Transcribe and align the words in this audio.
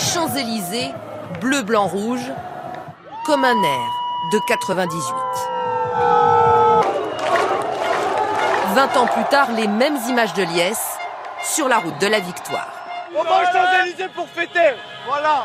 Les 0.00 0.06
Champs-Élysées, 0.06 0.94
bleu, 1.42 1.60
blanc, 1.60 1.86
rouge, 1.86 2.24
comme 3.26 3.44
un 3.44 3.62
air 3.62 3.90
de 4.32 4.38
98. 4.48 5.14
20 8.74 8.96
ans 8.96 9.06
plus 9.08 9.24
tard, 9.24 9.52
les 9.52 9.68
mêmes 9.68 9.98
images 10.08 10.32
de 10.32 10.42
liesse 10.42 10.96
sur 11.44 11.68
la 11.68 11.80
route 11.80 11.98
de 12.00 12.06
la 12.06 12.20
victoire. 12.20 12.72
On 13.14 13.22
va 13.22 13.42
aux 13.42 13.52
Champs-Élysées 13.52 14.08
pour 14.14 14.26
fêter 14.26 14.74
Voilà 15.06 15.44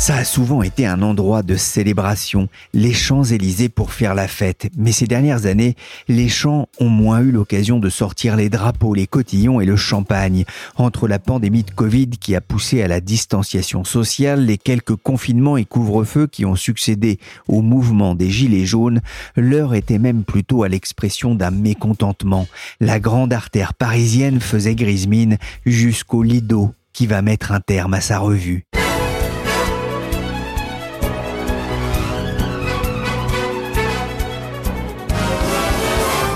Ça 0.00 0.16
a 0.16 0.24
souvent 0.24 0.62
été 0.62 0.86
un 0.86 1.02
endroit 1.02 1.42
de 1.42 1.56
célébration, 1.56 2.48
les 2.72 2.94
Champs-Élysées 2.94 3.68
pour 3.68 3.92
faire 3.92 4.14
la 4.14 4.28
fête. 4.28 4.70
Mais 4.78 4.92
ces 4.92 5.06
dernières 5.06 5.44
années, 5.44 5.76
les 6.08 6.30
champs 6.30 6.68
ont 6.80 6.88
moins 6.88 7.20
eu 7.20 7.30
l'occasion 7.30 7.78
de 7.78 7.90
sortir 7.90 8.34
les 8.34 8.48
drapeaux, 8.48 8.94
les 8.94 9.06
cotillons 9.06 9.60
et 9.60 9.66
le 9.66 9.76
champagne. 9.76 10.46
Entre 10.76 11.06
la 11.06 11.18
pandémie 11.18 11.64
de 11.64 11.70
Covid 11.70 12.08
qui 12.18 12.34
a 12.34 12.40
poussé 12.40 12.82
à 12.82 12.88
la 12.88 13.02
distanciation 13.02 13.84
sociale, 13.84 14.46
les 14.46 14.56
quelques 14.56 14.96
confinements 14.96 15.58
et 15.58 15.66
couvre-feux 15.66 16.26
qui 16.26 16.46
ont 16.46 16.56
succédé 16.56 17.18
au 17.46 17.60
mouvement 17.60 18.14
des 18.14 18.30
Gilets 18.30 18.64
jaunes, 18.64 19.02
l'heure 19.36 19.74
était 19.74 19.98
même 19.98 20.24
plutôt 20.24 20.62
à 20.62 20.70
l'expression 20.70 21.34
d'un 21.34 21.50
mécontentement. 21.50 22.48
La 22.80 23.00
grande 23.00 23.34
artère 23.34 23.74
parisienne 23.74 24.40
faisait 24.40 24.76
grise 24.76 25.06
mine 25.06 25.36
jusqu'au 25.66 26.22
Lido 26.22 26.72
qui 26.94 27.06
va 27.06 27.20
mettre 27.20 27.52
un 27.52 27.60
terme 27.60 27.92
à 27.92 28.00
sa 28.00 28.18
revue. 28.18 28.64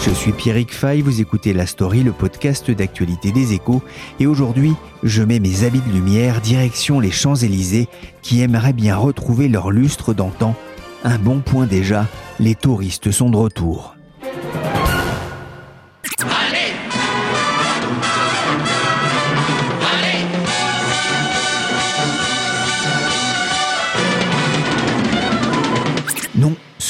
Je 0.07 0.11
suis 0.11 0.33
Pierrick 0.33 0.75
Fay, 0.75 1.01
vous 1.01 1.23
écoutez 1.23 1.55
La 1.55 1.65
Story, 1.65 2.03
le 2.03 2.13
podcast 2.13 2.71
d'actualité 2.71 3.33
des 3.33 3.55
échos, 3.55 3.83
et 4.21 4.27
aujourd'hui, 4.27 4.75
je 5.03 5.23
mets 5.23 5.41
mes 5.41 5.65
habits 5.65 5.81
de 5.81 5.91
lumière 5.91 6.43
direction 6.43 7.01
les 7.01 7.11
Champs-Élysées 7.11 7.89
qui 8.21 8.43
aimeraient 8.43 8.75
bien 8.75 8.97
retrouver 8.97 9.49
leur 9.49 9.71
lustre 9.71 10.13
d'antan. 10.13 10.55
Un 11.05 11.19
bon 11.19 11.41
point 11.41 11.65
déjà, 11.65 12.07
les 12.39 12.55
touristes 12.55 13.13
sont 13.13 13.31
de 13.31 13.39
retour. 13.39 13.97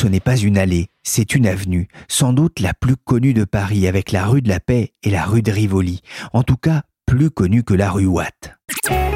Ce 0.04 0.08
n'est 0.10 0.20
pas 0.20 0.36
une 0.36 0.58
allée, 0.58 0.88
c'est 1.02 1.34
une 1.34 1.46
avenue, 1.46 1.88
sans 2.08 2.34
doute 2.34 2.60
la 2.60 2.74
plus 2.74 2.94
connue 2.94 3.32
de 3.32 3.44
Paris 3.44 3.88
avec 3.88 4.12
la 4.12 4.26
rue 4.26 4.42
de 4.42 4.50
la 4.50 4.60
Paix 4.60 4.92
et 5.02 5.08
la 5.08 5.24
rue 5.24 5.40
de 5.40 5.50
Rivoli. 5.50 6.02
En 6.34 6.42
tout 6.42 6.58
cas, 6.58 6.82
plus 7.06 7.30
connue 7.30 7.62
que 7.62 7.72
la 7.72 7.90
rue 7.90 8.04
Watt. 8.04 8.52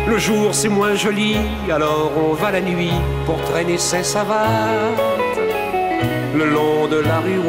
Le 0.08 0.18
jour 0.18 0.54
c'est 0.54 0.70
moins 0.70 0.94
joli, 0.94 1.36
alors 1.70 2.12
on 2.16 2.32
va 2.32 2.52
la 2.52 2.62
nuit 2.62 2.94
pour 3.26 3.38
traîner 3.42 3.76
ses 3.76 4.02
savates. 4.02 4.98
Le 6.34 6.50
long 6.50 6.88
de 6.88 6.96
la 6.96 7.20
rue 7.20 7.40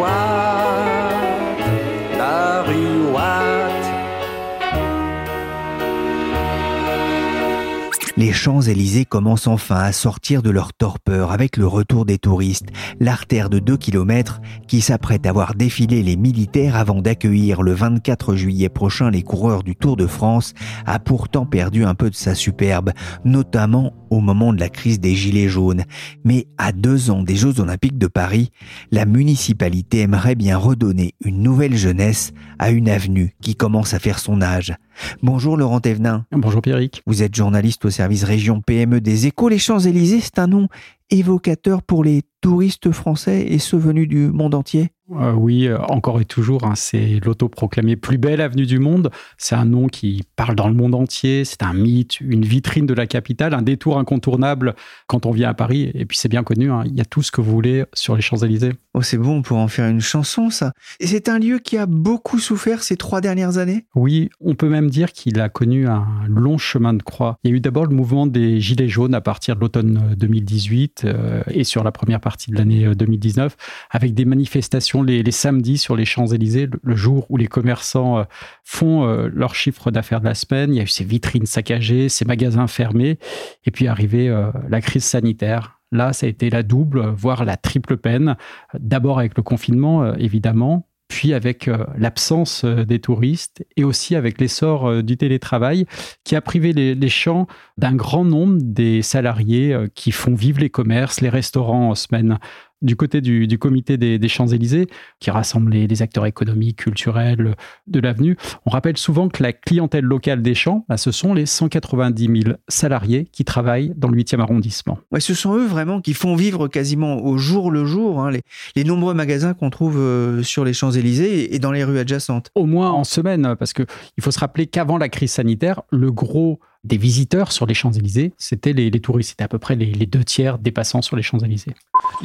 Les 8.19 8.33
Champs-Élysées 8.33 9.05
commencent 9.05 9.47
enfin 9.47 9.77
à 9.77 9.93
sortir 9.93 10.41
de 10.41 10.49
leur 10.49 10.73
torpeur 10.73 11.31
avec 11.31 11.55
le 11.55 11.65
retour 11.65 12.03
des 12.03 12.17
touristes. 12.17 12.67
L'artère 12.99 13.49
de 13.49 13.59
2 13.59 13.77
km 13.77 14.41
qui 14.67 14.81
s'apprête 14.81 15.25
à 15.25 15.31
voir 15.31 15.55
défiler 15.55 16.03
les 16.03 16.17
militaires 16.17 16.75
avant 16.75 17.01
d'accueillir 17.01 17.61
le 17.61 17.71
24 17.71 18.35
juillet 18.35 18.67
prochain 18.67 19.09
les 19.09 19.23
coureurs 19.23 19.63
du 19.63 19.73
Tour 19.73 19.95
de 19.95 20.05
France 20.05 20.53
a 20.85 20.99
pourtant 20.99 21.45
perdu 21.45 21.85
un 21.85 21.95
peu 21.95 22.09
de 22.09 22.15
sa 22.15 22.35
superbe, 22.35 22.91
notamment 23.23 23.93
au 24.09 24.19
moment 24.19 24.51
de 24.51 24.59
la 24.59 24.67
crise 24.67 24.99
des 24.99 25.15
Gilets 25.15 25.47
jaunes. 25.47 25.85
Mais 26.25 26.45
à 26.57 26.73
deux 26.73 27.11
ans 27.11 27.23
des 27.23 27.37
Jeux 27.37 27.61
Olympiques 27.61 27.97
de 27.97 28.07
Paris, 28.07 28.49
la 28.91 29.05
municipalité 29.05 30.01
aimerait 30.01 30.35
bien 30.35 30.57
redonner 30.57 31.13
une 31.23 31.41
nouvelle 31.41 31.77
jeunesse 31.77 32.33
à 32.57 32.71
une 32.71 32.89
avenue 32.89 33.33
qui 33.41 33.55
commence 33.55 33.93
à 33.93 33.99
faire 33.99 34.19
son 34.19 34.41
âge. 34.41 34.75
Bonjour 35.21 35.57
Laurent 35.57 35.79
Thévenin. 35.79 36.25
Bonjour 36.31 36.61
Pierrick. 36.61 37.01
Vous 37.05 37.23
êtes 37.23 37.35
journaliste 37.35 37.85
au 37.85 37.89
service 37.89 38.23
région 38.23 38.61
PME 38.61 39.01
des 39.01 39.27
Échos. 39.27 39.49
Les 39.49 39.59
Champs-Élysées, 39.59 40.21
c'est 40.21 40.39
un 40.39 40.47
nom 40.47 40.67
évocateur 41.09 41.81
pour 41.83 42.03
les 42.03 42.23
touristes 42.41 42.91
français 42.91 43.45
et 43.47 43.59
ceux 43.59 43.77
venus 43.77 44.07
du 44.07 44.29
monde 44.31 44.55
entier 44.55 44.91
euh, 45.11 45.33
oui, 45.33 45.67
euh, 45.67 45.79
encore 45.79 46.21
et 46.21 46.25
toujours, 46.25 46.65
hein, 46.65 46.73
c'est 46.75 47.19
l'autoproclamé 47.25 47.95
plus 47.95 48.17
belle 48.17 48.41
avenue 48.41 48.65
du 48.65 48.79
monde. 48.79 49.09
C'est 49.37 49.55
un 49.55 49.65
nom 49.65 49.87
qui 49.87 50.23
parle 50.35 50.55
dans 50.55 50.67
le 50.67 50.75
monde 50.75 50.93
entier. 50.93 51.45
C'est 51.45 51.63
un 51.63 51.73
mythe, 51.73 52.21
une 52.21 52.45
vitrine 52.45 52.85
de 52.85 52.93
la 52.93 53.07
capitale, 53.07 53.53
un 53.53 53.61
détour 53.61 53.97
incontournable 53.97 54.75
quand 55.07 55.25
on 55.25 55.31
vient 55.31 55.49
à 55.49 55.53
Paris. 55.53 55.91
Et 55.95 56.05
puis 56.05 56.17
c'est 56.17 56.29
bien 56.29 56.43
connu, 56.43 56.71
hein, 56.71 56.83
il 56.85 56.95
y 56.95 57.01
a 57.01 57.05
tout 57.05 57.23
ce 57.23 57.31
que 57.31 57.41
vous 57.41 57.51
voulez 57.51 57.85
sur 57.93 58.15
les 58.15 58.21
Champs-Élysées. 58.21 58.73
Oh, 58.93 59.01
c'est 59.01 59.17
bon 59.17 59.41
pour 59.41 59.57
en 59.57 59.67
faire 59.67 59.89
une 59.89 60.01
chanson, 60.01 60.49
ça. 60.49 60.73
Et 60.99 61.07
c'est 61.07 61.27
un 61.27 61.39
lieu 61.39 61.59
qui 61.59 61.77
a 61.77 61.85
beaucoup 61.87 62.39
souffert 62.39 62.83
ces 62.83 62.97
trois 62.97 63.21
dernières 63.21 63.57
années? 63.57 63.85
Oui, 63.95 64.29
on 64.39 64.53
peut 64.53 64.69
même 64.69 64.89
dire 64.89 65.11
qu'il 65.11 65.39
a 65.39 65.49
connu 65.49 65.87
un 65.87 66.05
long 66.27 66.57
chemin 66.57 66.93
de 66.93 67.01
croix. 67.01 67.37
Il 67.43 67.49
y 67.49 67.53
a 67.53 67.57
eu 67.57 67.61
d'abord 67.61 67.85
le 67.85 67.95
mouvement 67.95 68.27
des 68.27 68.61
Gilets 68.61 68.89
jaunes 68.89 69.15
à 69.15 69.21
partir 69.21 69.55
de 69.55 69.61
l'automne 69.61 70.15
2018 70.17 70.98
euh, 71.05 71.41
et 71.49 71.63
sur 71.63 71.83
la 71.83 71.91
première 71.91 72.19
partie 72.19 72.51
de 72.51 72.57
l'année 72.57 72.93
2019, 72.95 73.55
avec 73.91 74.13
des 74.13 74.25
manifestations 74.25 75.03
les, 75.03 75.23
les, 75.23 75.31
samedis 75.31 75.77
sur 75.77 75.95
les 75.95 76.05
Champs-Élysées, 76.05 76.69
le, 76.83 76.95
jour 76.95 77.25
où 77.29 77.37
les 77.37 77.47
commerçants 77.47 78.19
euh, 78.19 78.23
font 78.63 79.05
euh, 79.05 79.29
leur 79.33 79.55
chiffre 79.55 79.91
d'affaires 79.91 80.19
de 80.19 80.25
la 80.25 80.35
semaine. 80.35 80.73
Il 80.73 80.77
y 80.77 80.79
a 80.79 80.83
eu 80.83 80.87
ces 80.87 81.03
vitrines 81.03 81.45
saccagées, 81.45 82.09
ces 82.09 82.25
magasins 82.25 82.67
fermés, 82.67 83.19
et 83.65 83.71
puis 83.71 83.87
arrivé 83.87 84.29
euh, 84.29 84.51
la 84.69 84.81
crise 84.81 85.03
sanitaire. 85.03 85.79
Là, 85.91 86.13
ça 86.13 86.27
a 86.27 86.29
été 86.29 86.49
la 86.49 86.61
double, 86.61 87.01
voire 87.07 87.45
la 87.45 87.57
triple 87.57 87.97
peine. 87.97 88.35
D'abord 88.77 89.17
avec 89.17 89.35
le 89.35 89.41
confinement, 89.41 90.13
évidemment, 90.15 90.87
puis 91.09 91.33
avec 91.33 91.67
euh, 91.67 91.85
l'absence 91.97 92.63
euh, 92.63 92.85
des 92.85 92.99
touristes 92.99 93.65
et 93.75 93.83
aussi 93.83 94.15
avec 94.15 94.39
l'essor 94.39 94.87
euh, 94.87 95.01
du 95.01 95.17
télétravail 95.17 95.85
qui 96.23 96.35
a 96.37 96.41
privé 96.41 96.71
les, 96.71 96.95
les 96.95 97.09
champs 97.09 97.47
d'un 97.77 97.95
grand 97.95 98.23
nombre 98.23 98.59
des 98.61 99.01
salariés 99.01 99.75
qui 99.95 100.11
font 100.11 100.35
vivre 100.35 100.61
les 100.61 100.69
commerces, 100.69 101.19
les 101.19 101.29
restaurants 101.29 101.89
en 101.89 101.95
semaine 101.95 102.39
du 102.81 102.95
côté 102.95 103.21
du, 103.21 103.47
du 103.47 103.57
comité 103.57 103.97
des, 103.97 104.17
des 104.19 104.27
Champs-Élysées, 104.27 104.87
qui 105.19 105.31
rassemble 105.31 105.71
les, 105.71 105.87
les, 105.87 106.01
acteurs 106.01 106.25
économiques, 106.25 106.77
culturels 106.77 107.55
de 107.87 107.99
l'avenue, 107.99 108.37
on 108.65 108.69
rappelle 108.69 108.97
souvent 108.97 109.27
que 109.29 109.43
la 109.43 109.53
clientèle 109.53 110.05
locale 110.05 110.41
des 110.41 110.55
Champs, 110.55 110.85
bah, 110.87 110.97
ce 110.97 111.11
sont 111.11 111.33
les 111.33 111.45
190 111.45 112.43
000 112.43 112.55
salariés 112.67 113.27
qui 113.31 113.43
travaillent 113.43 113.93
dans 113.97 114.09
le 114.09 114.17
8e 114.17 114.39
arrondissement. 114.39 114.99
Ouais, 115.11 115.19
ce 115.19 115.33
sont 115.33 115.55
eux 115.55 115.65
vraiment 115.65 116.01
qui 116.01 116.13
font 116.13 116.35
vivre 116.35 116.67
quasiment 116.67 117.23
au 117.23 117.37
jour 117.37 117.71
le 117.71 117.85
jour 117.85 118.21
hein, 118.21 118.31
les, 118.31 118.41
les, 118.75 118.83
nombreux 118.83 119.13
magasins 119.13 119.53
qu'on 119.53 119.69
trouve 119.69 119.97
euh, 119.97 120.43
sur 120.43 120.63
les 120.63 120.73
Champs-Élysées 120.73 121.53
et 121.53 121.59
dans 121.59 121.71
les 121.71 121.83
rues 121.83 121.99
adjacentes. 121.99 122.49
Au 122.55 122.65
moins 122.65 122.91
en 122.91 123.03
semaine, 123.03 123.55
parce 123.57 123.73
qu'il 123.73 123.85
faut 124.21 124.31
se 124.31 124.39
rappeler 124.39 124.67
qu'avant 124.67 124.97
la 124.97 125.09
crise 125.09 125.31
sanitaire, 125.31 125.81
le 125.91 126.11
gros 126.11 126.59
des 126.83 126.97
visiteurs 126.97 127.51
sur 127.51 127.65
les 127.65 127.73
Champs-Élysées, 127.73 128.33
c'était 128.37 128.73
les, 128.73 128.91
touristes. 128.99 129.31
C'était 129.31 129.43
à 129.43 129.47
peu 129.47 129.59
près 129.59 129.75
les, 129.75 129.91
les, 129.91 130.05
deux 130.05 130.23
tiers 130.23 130.57
des 130.57 130.71
passants 130.71 131.01
sur 131.01 131.15
les 131.15 131.23
Champs-Élysées. 131.23 131.73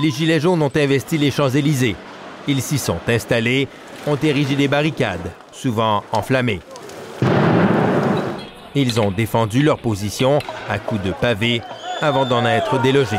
Les 0.01 0.11
Gilets 0.11 0.41
jaunes 0.41 0.63
ont 0.63 0.73
investi 0.75 1.19
les 1.19 1.31
Champs-Élysées. 1.31 1.97
Ils 2.47 2.63
s'y 2.63 2.79
sont 2.79 2.99
installés, 3.09 3.69
ont 4.07 4.17
érigé 4.17 4.55
des 4.55 4.69
barricades, 4.69 5.33
souvent 5.53 6.05
enflammées. 6.13 6.61
Ils 8.75 9.01
ont 9.01 9.11
défendu 9.11 9.63
leur 9.63 9.79
position 9.79 10.41
à 10.69 10.79
coups 10.79 11.03
de 11.03 11.13
pavés 11.13 11.63
avant 12.01 12.27
d'en 12.27 12.45
être 12.45 12.81
délogés. 12.83 13.19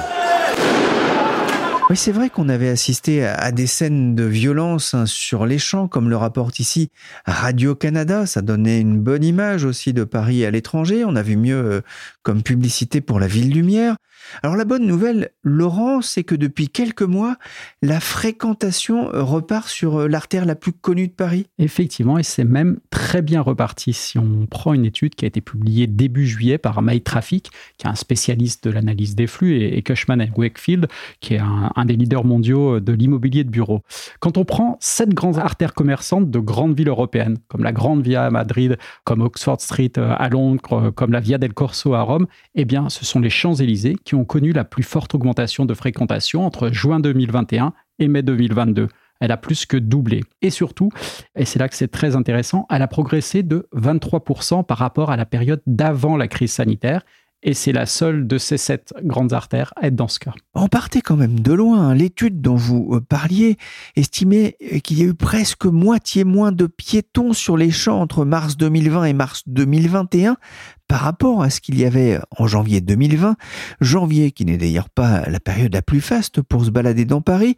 Oui, 1.88 1.98
c'est 1.98 2.12
vrai 2.12 2.32
qu'on 2.32 2.50
avait 2.50 2.70
assisté 2.70 3.24
à 3.24 3.52
des 3.52 3.68
scènes 3.68 4.16
de 4.16 4.24
violence 4.24 4.96
hein, 4.96 5.06
sur 5.06 5.46
les 5.46 5.60
champs, 5.60 5.88
comme 5.88 6.10
le 6.10 6.18
rapporte 6.18 6.58
ici 6.58 6.90
Radio-Canada. 7.28 8.26
Ça 8.26 8.42
donnait 8.42 8.82
une 8.82 9.00
bonne 9.00 9.24
image 9.24 9.66
aussi 9.66 9.94
de 9.94 10.04
Paris 10.04 10.44
à 10.46 10.52
l'étranger. 10.52 11.06
On 11.06 11.16
a 11.16 11.22
vu 11.22 11.38
mieux 11.38 11.64
euh, 11.64 11.82
comme 12.24 12.42
publicité 12.42 13.02
pour 13.02 13.20
la 13.20 13.28
ville 13.28 13.54
lumière. 13.54 13.98
Alors 14.44 14.56
la 14.56 14.66
bonne 14.66 14.86
nouvelle, 14.86 15.30
Laurent, 15.44 16.02
c'est 16.02 16.24
que 16.24 16.36
depuis 16.36 16.70
quelques 16.70 17.02
mois, 17.02 17.38
la 17.82 18.00
fréquentation 18.00 19.10
repart 19.12 19.68
sur 19.68 20.08
l'artère 20.08 20.46
la 20.46 20.56
plus 20.56 20.74
connue 20.74 21.08
de 21.08 21.14
Paris. 21.14 21.48
Effectivement, 21.58 22.18
et 22.18 22.24
c'est 22.24 22.44
même 22.44 22.80
très 22.90 23.22
bien 23.22 23.42
reparti. 23.42 23.94
Si 23.94 24.18
on 24.18 24.46
prend 24.46 24.74
une 24.74 24.86
étude 24.86 25.16
qui 25.16 25.26
a 25.26 25.28
été 25.28 25.42
publiée 25.42 25.88
début 25.88 26.28
juillet 26.28 26.58
par 26.58 26.82
MyTraffic, 26.82 27.50
qui 27.78 27.88
est 27.88 27.90
un 27.90 27.96
spécialiste 27.96 28.66
de 28.66 28.72
l'analyse 28.72 29.16
des 29.16 29.28
flux, 29.28 29.62
et, 29.62 29.82
Cushman 29.82 30.28
Wakefield, 30.36 30.88
qui 31.20 31.36
est 31.36 31.40
un, 31.40 31.72
un 31.76 31.86
des 31.86 31.96
leaders 31.96 32.26
mondiaux 32.26 32.80
de 32.80 32.94
l'immobilier 32.94 33.44
de 33.44 33.50
bureau. 33.50 33.82
Quand 34.20 34.38
on 34.38 34.46
prend 34.46 34.78
sept 34.80 35.10
grandes 35.10 35.38
artères 35.38 35.74
commerçantes 35.74 36.32
de 36.32 36.40
grandes 36.40 36.76
villes 36.76 36.90
européennes, 36.90 37.38
comme 37.48 37.64
la 37.64 37.72
Grande 37.72 38.02
Via 38.02 38.26
à 38.26 38.30
Madrid, 38.30 38.78
comme 39.04 39.22
Oxford 39.22 39.62
Street 39.62 39.94
à 39.98 40.30
Londres, 40.30 40.92
comme 40.96 41.12
la 41.12 41.20
Via 41.20 41.38
del 41.38 41.54
Corso 41.54 41.94
à 41.94 42.02
Rome, 42.02 42.28
eh 42.56 42.66
bien, 42.66 42.90
ce 42.90 43.06
sont 43.06 43.20
les 43.20 43.30
Champs-Élysées 43.30 43.96
qui 44.06 44.16
ont 44.16 44.24
connu 44.24 44.54
la 44.54 44.64
plus 44.64 44.84
forte 44.84 45.14
augmentation 45.16 45.66
de 45.66 45.74
fréquentation 45.74 46.46
entre 46.46 46.70
juin 46.70 47.00
2021 47.00 47.74
et 48.00 48.08
mai 48.08 48.22
2022. 48.22 48.88
Elle 49.20 49.32
a 49.32 49.38
plus 49.38 49.66
que 49.66 49.78
doublé. 49.78 50.22
Et 50.42 50.50
surtout, 50.50 50.90
et 51.36 51.46
c'est 51.46 51.60
là 51.60 51.68
que 51.68 51.76
c'est 51.76 51.88
très 51.90 52.16
intéressant, 52.16 52.66
elle 52.70 52.82
a 52.82 52.88
progressé 52.88 53.44
de 53.44 53.68
23% 53.76 54.66
par 54.66 54.78
rapport 54.78 55.10
à 55.10 55.18
la 55.18 55.26
période 55.26 55.62
d'avant 55.66 56.18
la 56.18 56.28
crise 56.28 56.52
sanitaire 56.52 57.02
et 57.46 57.54
c'est 57.54 57.72
la 57.72 57.86
seule 57.86 58.28
de 58.28 58.38
ces 58.40 58.58
sept 58.58 58.94
grandes 59.04 59.32
artères 59.32 59.72
à 59.76 59.88
être 59.88 59.96
dans 59.96 60.08
ce 60.08 60.20
cas. 60.20 60.34
On 60.56 60.68
partait 60.68 61.02
quand 61.02 61.16
même 61.16 61.40
de 61.40 61.54
loin. 61.54 61.94
L'étude 61.94 62.42
dont 62.42 62.56
vous 62.56 62.90
euh, 62.94 63.02
parliez 63.02 63.58
estimait 63.96 64.58
euh, 64.74 64.80
qu'il 64.80 65.00
y 65.00 65.04
a 65.04 65.06
eu 65.06 65.14
presque 65.14 65.66
moitié 65.66 66.24
moins 66.24 66.52
de 66.52 66.66
piétons 66.66 67.34
sur 67.34 67.56
les 67.56 67.70
champs 67.70 68.02
entre 68.02 68.26
mars 68.26 68.58
2020 68.58 69.06
et 69.06 69.14
mars 69.14 69.44
2021 69.46 70.38
par 70.88 71.02
rapport 71.02 71.42
à 71.42 71.50
ce 71.50 71.62
qu'il 71.62 71.80
y 71.80 71.86
avait 71.86 72.20
en 72.38 72.48
janvier 72.48 72.82
2020, 72.82 73.36
janvier 73.82 74.32
qui 74.32 74.46
n'est 74.46 74.58
d'ailleurs 74.58 74.90
pas 74.90 75.28
la 75.30 75.40
période 75.40 75.74
la 75.74 75.82
plus 75.82 76.02
faste 76.02 76.42
pour 76.42 76.66
se 76.66 76.70
balader 76.70 77.06
dans 77.06 77.22
Paris, 77.22 77.58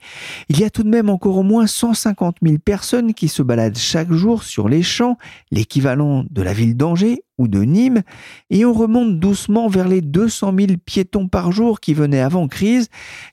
il 0.49 0.59
y 0.59 0.63
a 0.63 0.69
tout 0.69 0.83
de 0.83 0.89
même 0.89 1.09
encore 1.09 1.37
au 1.37 1.43
moins 1.43 1.67
150 1.67 2.37
000 2.41 2.57
personnes 2.59 3.13
qui 3.13 3.27
se 3.27 3.41
baladent 3.41 3.77
chaque 3.77 4.11
jour 4.11 4.43
sur 4.43 4.69
les 4.69 4.83
champs, 4.83 5.17
l'équivalent 5.51 6.25
de 6.29 6.41
la 6.41 6.53
ville 6.53 6.77
d'Angers 6.77 7.23
ou 7.37 7.47
de 7.47 7.61
Nîmes, 7.61 8.01
et 8.49 8.65
on 8.65 8.73
remonte 8.73 9.19
doucement 9.19 9.67
vers 9.67 9.87
les 9.87 10.01
200 10.01 10.53
000 10.57 10.71
piétons 10.83 11.27
par 11.27 11.51
jour 11.51 11.79
qui 11.79 11.93
venaient 11.93 12.21
avant 12.21 12.47
crise. 12.47 12.87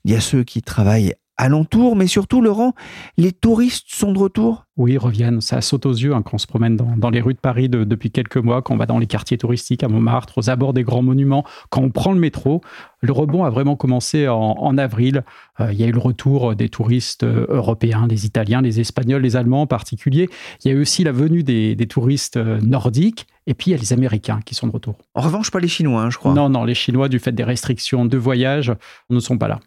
Il 0.04 0.12
y 0.12 0.14
a 0.14 0.20
ceux 0.20 0.44
qui 0.44 0.60
travaillent 0.60 1.14
alentour, 1.36 1.96
mais 1.96 2.06
surtout, 2.06 2.40
Laurent, 2.40 2.74
les 3.16 3.32
touristes 3.32 3.86
sont 3.88 4.12
de 4.12 4.18
retour? 4.18 4.64
Oui, 4.76 4.92
ils 4.94 4.98
reviennent. 4.98 5.40
Ça 5.40 5.60
saute 5.60 5.86
aux 5.86 5.92
yeux 5.92 6.14
hein, 6.14 6.22
quand 6.22 6.34
on 6.34 6.38
se 6.38 6.48
promène 6.48 6.76
dans, 6.76 7.10
les 7.10 7.20
rues 7.20 7.34
de 7.34 7.38
Paris 7.38 7.68
depuis 7.68 8.10
quelques 8.10 8.36
mois, 8.36 8.60
quand 8.60 8.74
on 8.74 8.76
va 8.76 8.86
dans 8.86 8.98
les 8.98 9.06
quartiers 9.06 9.38
touristiques 9.38 9.84
à 9.84 9.88
Montmartre, 9.88 10.38
aux 10.38 10.50
abords 10.50 10.72
des 10.72 10.82
grands 10.82 11.02
monuments, 11.02 11.44
quand 11.70 11.82
on 11.82 11.90
prend 11.90 12.12
le 12.12 12.18
métro. 12.18 12.60
Le 13.00 13.12
rebond 13.12 13.44
a 13.44 13.50
vraiment 13.50 13.76
commencé 13.76 14.26
en, 14.28 14.78
avril. 14.78 15.24
Euh, 15.60 15.72
il 15.72 15.78
y 15.78 15.84
a 15.84 15.86
eu 15.86 15.92
le 15.92 15.98
retour 15.98 16.56
des 16.56 16.68
touristes 16.68 17.22
euh, 17.22 17.46
européens, 17.50 18.06
des 18.08 18.26
Italiens, 18.26 18.62
les 18.62 18.80
Espagnols, 18.80 19.22
les 19.22 19.36
Allemands 19.36 19.62
en 19.62 19.66
particulier. 19.66 20.28
Il 20.64 20.68
y 20.68 20.74
a 20.74 20.76
eu 20.76 20.80
aussi 20.80 21.04
la 21.04 21.12
venue 21.12 21.42
des, 21.42 21.76
touristes 21.88 22.36
euh, 22.36 22.58
nordiques. 22.60 23.26
Et 23.46 23.54
puis, 23.54 23.70
il 23.70 23.74
y 23.74 23.76
a 23.76 23.80
les 23.80 23.92
Américains 23.92 24.40
qui 24.44 24.54
sont 24.54 24.66
de 24.66 24.72
retour. 24.72 24.96
En 25.14 25.20
revanche, 25.20 25.50
pas 25.50 25.60
les 25.60 25.68
Chinois, 25.68 26.02
hein, 26.02 26.10
je 26.10 26.16
crois. 26.16 26.32
Non, 26.32 26.48
non, 26.48 26.64
les 26.64 26.74
Chinois, 26.74 27.10
du 27.10 27.18
fait 27.18 27.32
des 27.32 27.44
restrictions 27.44 28.06
de 28.06 28.16
voyage, 28.16 28.72
ne 29.10 29.20
sont 29.20 29.36
pas 29.36 29.48
là. 29.48 29.60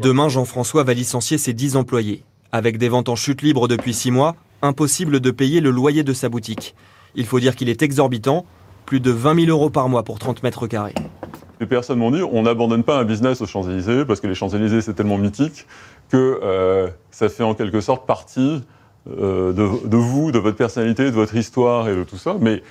Demain, 0.00 0.28
Jean-François 0.28 0.84
va 0.84 0.94
licencier 0.94 1.36
ses 1.38 1.52
10 1.52 1.76
employés. 1.76 2.24
Avec 2.50 2.78
des 2.78 2.88
ventes 2.88 3.08
en 3.08 3.16
chute 3.16 3.42
libre 3.42 3.68
depuis 3.68 3.92
6 3.92 4.10
mois, 4.10 4.36
impossible 4.62 5.20
de 5.20 5.30
payer 5.30 5.60
le 5.60 5.70
loyer 5.70 6.02
de 6.02 6.12
sa 6.12 6.28
boutique. 6.28 6.74
Il 7.14 7.26
faut 7.26 7.40
dire 7.40 7.54
qu'il 7.56 7.68
est 7.68 7.82
exorbitant, 7.82 8.46
plus 8.86 9.00
de 9.00 9.10
20 9.10 9.46
000 9.46 9.50
euros 9.50 9.70
par 9.70 9.88
mois 9.88 10.02
pour 10.02 10.18
30 10.18 10.42
mètres 10.42 10.66
carrés. 10.66 10.94
Les 11.60 11.66
personnes 11.66 11.98
m'ont 11.98 12.10
dit 12.10 12.22
on 12.22 12.42
n'abandonne 12.42 12.82
pas 12.82 12.98
un 12.98 13.04
business 13.04 13.40
aux 13.42 13.46
Champs-Élysées 13.46 14.04
parce 14.04 14.20
que 14.20 14.26
les 14.26 14.34
Champs-Élysées 14.34 14.80
c'est 14.80 14.94
tellement 14.94 15.18
mythique 15.18 15.66
que 16.10 16.40
euh, 16.42 16.88
ça 17.10 17.28
fait 17.28 17.44
en 17.44 17.54
quelque 17.54 17.80
sorte 17.80 18.06
partie 18.06 18.62
euh, 19.08 19.52
de, 19.52 19.96
vous, 19.96 20.32
de 20.32 20.38
votre 20.38 20.56
personnalité, 20.56 21.04
de 21.04 21.10
votre 21.10 21.36
histoire 21.36 21.88
et 21.88 21.94
de 21.94 22.02
tout 22.02 22.16
ça. 22.16 22.36
Mais 22.40 22.62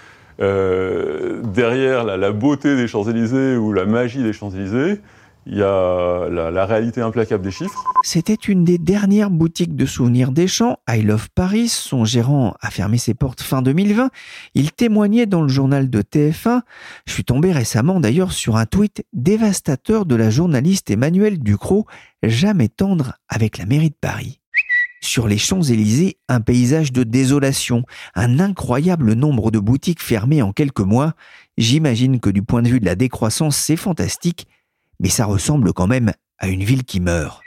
euh, 0.41 1.41
derrière 1.43 2.03
la 2.03 2.31
beauté 2.31 2.75
des 2.75 2.87
Champs-Élysées 2.87 3.55
ou 3.55 3.73
la 3.73 3.85
magie 3.85 4.23
des 4.23 4.33
Champs-Élysées, 4.33 4.99
il 5.47 5.57
y 5.57 5.63
a 5.63 6.29
la, 6.29 6.65
réalité 6.65 7.01
implacable 7.01 7.43
des 7.43 7.51
chiffres. 7.51 7.83
C'était 8.03 8.35
une 8.35 8.63
des 8.63 8.77
dernières 8.77 9.31
boutiques 9.31 9.75
de 9.75 9.85
souvenirs 9.85 10.31
des 10.31 10.47
champs. 10.47 10.77
I 10.87 11.01
Love 11.01 11.29
Paris, 11.33 11.67
son 11.67 12.05
gérant 12.05 12.53
a 12.61 12.69
fermé 12.69 12.97
ses 12.97 13.13
portes 13.13 13.41
fin 13.41 13.61
2020. 13.61 14.11
Il 14.53 14.71
témoignait 14.71 15.25
dans 15.25 15.41
le 15.41 15.47
journal 15.47 15.89
de 15.89 16.01
TF1. 16.01 16.61
Je 17.07 17.13
suis 17.13 17.23
tombé 17.23 17.51
récemment 17.51 17.99
d'ailleurs 17.99 18.31
sur 18.31 18.57
un 18.57 18.65
tweet 18.65 19.03
dévastateur 19.13 20.05
de 20.05 20.15
la 20.15 20.29
journaliste 20.29 20.91
Emmanuelle 20.91 21.39
Ducrot, 21.39 21.87
jamais 22.21 22.69
tendre 22.69 23.15
avec 23.27 23.57
la 23.57 23.65
mairie 23.65 23.89
de 23.89 23.97
Paris. 23.99 24.41
Sur 25.03 25.27
les 25.27 25.39
Champs-Élysées, 25.39 26.17
un 26.29 26.41
paysage 26.41 26.93
de 26.93 27.03
désolation, 27.03 27.83
un 28.13 28.39
incroyable 28.39 29.13
nombre 29.13 29.49
de 29.49 29.57
boutiques 29.57 30.01
fermées 30.01 30.43
en 30.43 30.51
quelques 30.51 30.81
mois. 30.81 31.13
J'imagine 31.57 32.19
que 32.19 32.29
du 32.29 32.43
point 32.43 32.61
de 32.61 32.67
vue 32.67 32.79
de 32.79 32.85
la 32.85 32.95
décroissance, 32.95 33.57
c'est 33.57 33.77
fantastique, 33.77 34.47
mais 35.01 35.09
ça 35.09 35.25
ressemble 35.25 35.73
quand 35.73 35.87
même 35.87 36.13
à 36.37 36.47
une 36.47 36.63
ville 36.63 36.85
qui 36.85 36.99
meurt. 36.99 37.41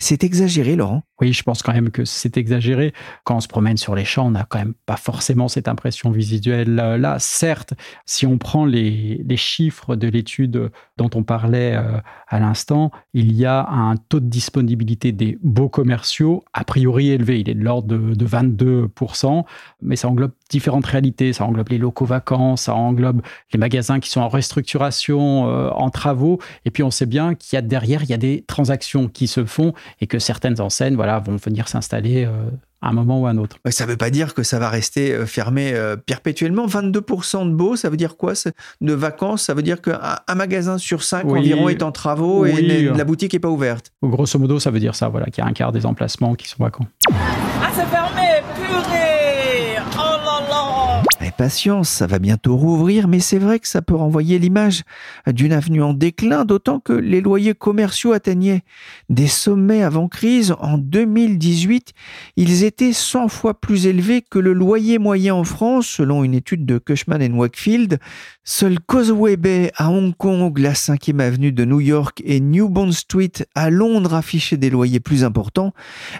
C'est 0.00 0.24
exagéré, 0.24 0.76
Laurent 0.76 1.02
Oui, 1.20 1.32
je 1.32 1.42
pense 1.42 1.62
quand 1.62 1.72
même 1.72 1.90
que 1.90 2.04
c'est 2.04 2.36
exagéré. 2.36 2.92
Quand 3.24 3.36
on 3.36 3.40
se 3.40 3.48
promène 3.48 3.78
sur 3.78 3.94
les 3.94 4.04
champs, 4.04 4.26
on 4.26 4.32
n'a 4.32 4.44
quand 4.44 4.58
même 4.58 4.74
pas 4.84 4.96
forcément 4.96 5.48
cette 5.48 5.66
impression 5.66 6.10
visuelle 6.10 6.78
euh. 6.78 7.16
Certes, 7.18 7.74
si 8.04 8.26
on 8.26 8.36
prend 8.36 8.66
les, 8.66 9.24
chiffres 9.36 9.96
de 9.96 10.08
l'étude 10.08 10.70
dont 10.96 11.10
on 11.14 11.22
parlait 11.22 11.74
euh, 11.74 12.00
à 12.28 12.40
l'instant, 12.40 12.90
il 13.14 13.32
y 13.32 13.44
a 13.46 13.66
un 13.68 13.96
taux 13.96 14.20
de 14.20 14.28
disponibilité 14.28 15.12
des 15.12 15.38
beaux 15.42 15.68
commerciaux 15.68 16.44
a 16.52 16.64
priori 16.64 17.10
élevé. 17.10 17.40
Il 17.40 17.48
est 17.48 17.54
de 17.54 17.62
l'ordre 17.62 17.88
de, 17.88 18.14
de 18.14 18.26
22%, 18.26 19.44
mais 19.82 19.96
ça 19.96 20.08
englobe 20.08 20.32
différentes 20.50 20.86
réalités. 20.86 21.32
Ça 21.32 21.44
englobe 21.44 21.68
les 21.70 21.78
locaux 21.78 22.04
vacants, 22.04 22.56
ça 22.56 22.74
englobe 22.74 23.22
les 23.52 23.58
magasins 23.58 24.00
qui 24.00 24.10
sont 24.10 24.20
en 24.20 24.28
restructuration, 24.28 25.48
euh, 25.48 25.70
en 25.70 25.90
travaux. 25.90 26.40
Et 26.64 26.70
puis 26.70 26.82
on 26.82 26.90
sait 26.90 27.06
bien 27.06 27.34
qu'il 27.34 27.56
y 27.56 27.58
a 27.58 27.62
derrière, 27.62 28.02
il 28.02 28.10
y 28.10 28.14
a 28.14 28.18
des 28.18 28.44
transactions 28.46 29.08
qui 29.08 29.26
se 29.26 29.44
font 29.44 29.72
et 30.00 30.06
que 30.06 30.18
certaines 30.18 30.60
enseignes 30.60 30.96
voilà, 30.96 31.05
vont 31.18 31.36
venir 31.36 31.68
s'installer 31.68 32.24
euh, 32.24 32.30
à 32.82 32.88
un 32.88 32.92
moment 32.92 33.20
ou 33.20 33.26
à 33.26 33.30
un 33.30 33.38
autre. 33.38 33.58
Ça 33.70 33.84
ne 33.84 33.90
veut 33.90 33.96
pas 33.96 34.10
dire 34.10 34.34
que 34.34 34.42
ça 34.42 34.58
va 34.58 34.68
rester 34.68 35.12
euh, 35.12 35.26
fermé 35.26 35.74
perpétuellement. 36.06 36.66
22% 36.66 37.48
de 37.48 37.54
beaux, 37.54 37.76
ça 37.76 37.90
veut 37.90 37.96
dire 37.96 38.16
quoi? 38.16 38.34
De 38.80 38.92
vacances, 38.92 39.42
ça 39.42 39.54
veut 39.54 39.62
dire 39.62 39.80
qu'un 39.80 40.34
magasin 40.34 40.78
sur 40.78 41.02
cinq 41.02 41.24
environ 41.26 41.68
est 41.68 41.82
en 41.82 41.92
travaux 41.92 42.44
et 42.44 42.82
la 42.82 43.04
boutique 43.04 43.32
n'est 43.32 43.40
pas 43.40 43.50
ouverte. 43.50 43.92
Grosso 44.02 44.38
modo, 44.38 44.58
ça 44.58 44.70
veut 44.70 44.80
dire 44.80 44.94
ça, 44.94 45.08
voilà, 45.08 45.26
qu'il 45.26 45.42
y 45.42 45.46
a 45.46 45.50
un 45.50 45.52
quart 45.52 45.72
des 45.72 45.86
emplacements 45.86 46.34
qui 46.34 46.48
sont 46.48 46.62
vacants. 46.62 46.86
Patience, 51.36 51.88
ça 51.88 52.06
va 52.06 52.18
bientôt 52.18 52.56
rouvrir, 52.56 53.08
mais 53.08 53.20
c'est 53.20 53.38
vrai 53.38 53.58
que 53.58 53.68
ça 53.68 53.82
peut 53.82 53.94
renvoyer 53.94 54.38
l'image 54.38 54.82
d'une 55.26 55.52
avenue 55.52 55.82
en 55.82 55.94
déclin, 55.94 56.44
d'autant 56.44 56.80
que 56.80 56.92
les 56.92 57.20
loyers 57.20 57.54
commerciaux 57.54 58.12
atteignaient 58.12 58.62
des 59.08 59.26
sommets 59.26 59.82
avant 59.82 60.08
crise. 60.08 60.54
En 60.60 60.78
2018, 60.78 61.92
ils 62.36 62.64
étaient 62.64 62.92
100 62.92 63.28
fois 63.28 63.60
plus 63.60 63.86
élevés 63.86 64.22
que 64.22 64.38
le 64.38 64.52
loyer 64.52 64.98
moyen 64.98 65.34
en 65.34 65.44
France, 65.44 65.86
selon 65.86 66.24
une 66.24 66.34
étude 66.34 66.66
de 66.66 66.78
Cushman 66.78 67.32
Wakefield. 67.34 67.98
Seul 68.44 68.78
Causeway 68.78 69.36
Bay 69.36 69.72
à 69.76 69.90
Hong 69.90 70.14
Kong, 70.16 70.56
la 70.58 70.72
5e 70.72 71.20
avenue 71.20 71.50
de 71.52 71.64
New 71.64 71.80
York 71.80 72.22
et 72.24 72.40
New 72.40 72.68
Bond 72.68 72.92
Street 72.92 73.32
à 73.56 73.70
Londres 73.70 74.14
affichaient 74.14 74.56
des 74.56 74.70
loyers 74.70 75.00
plus 75.00 75.24
importants. 75.24 75.72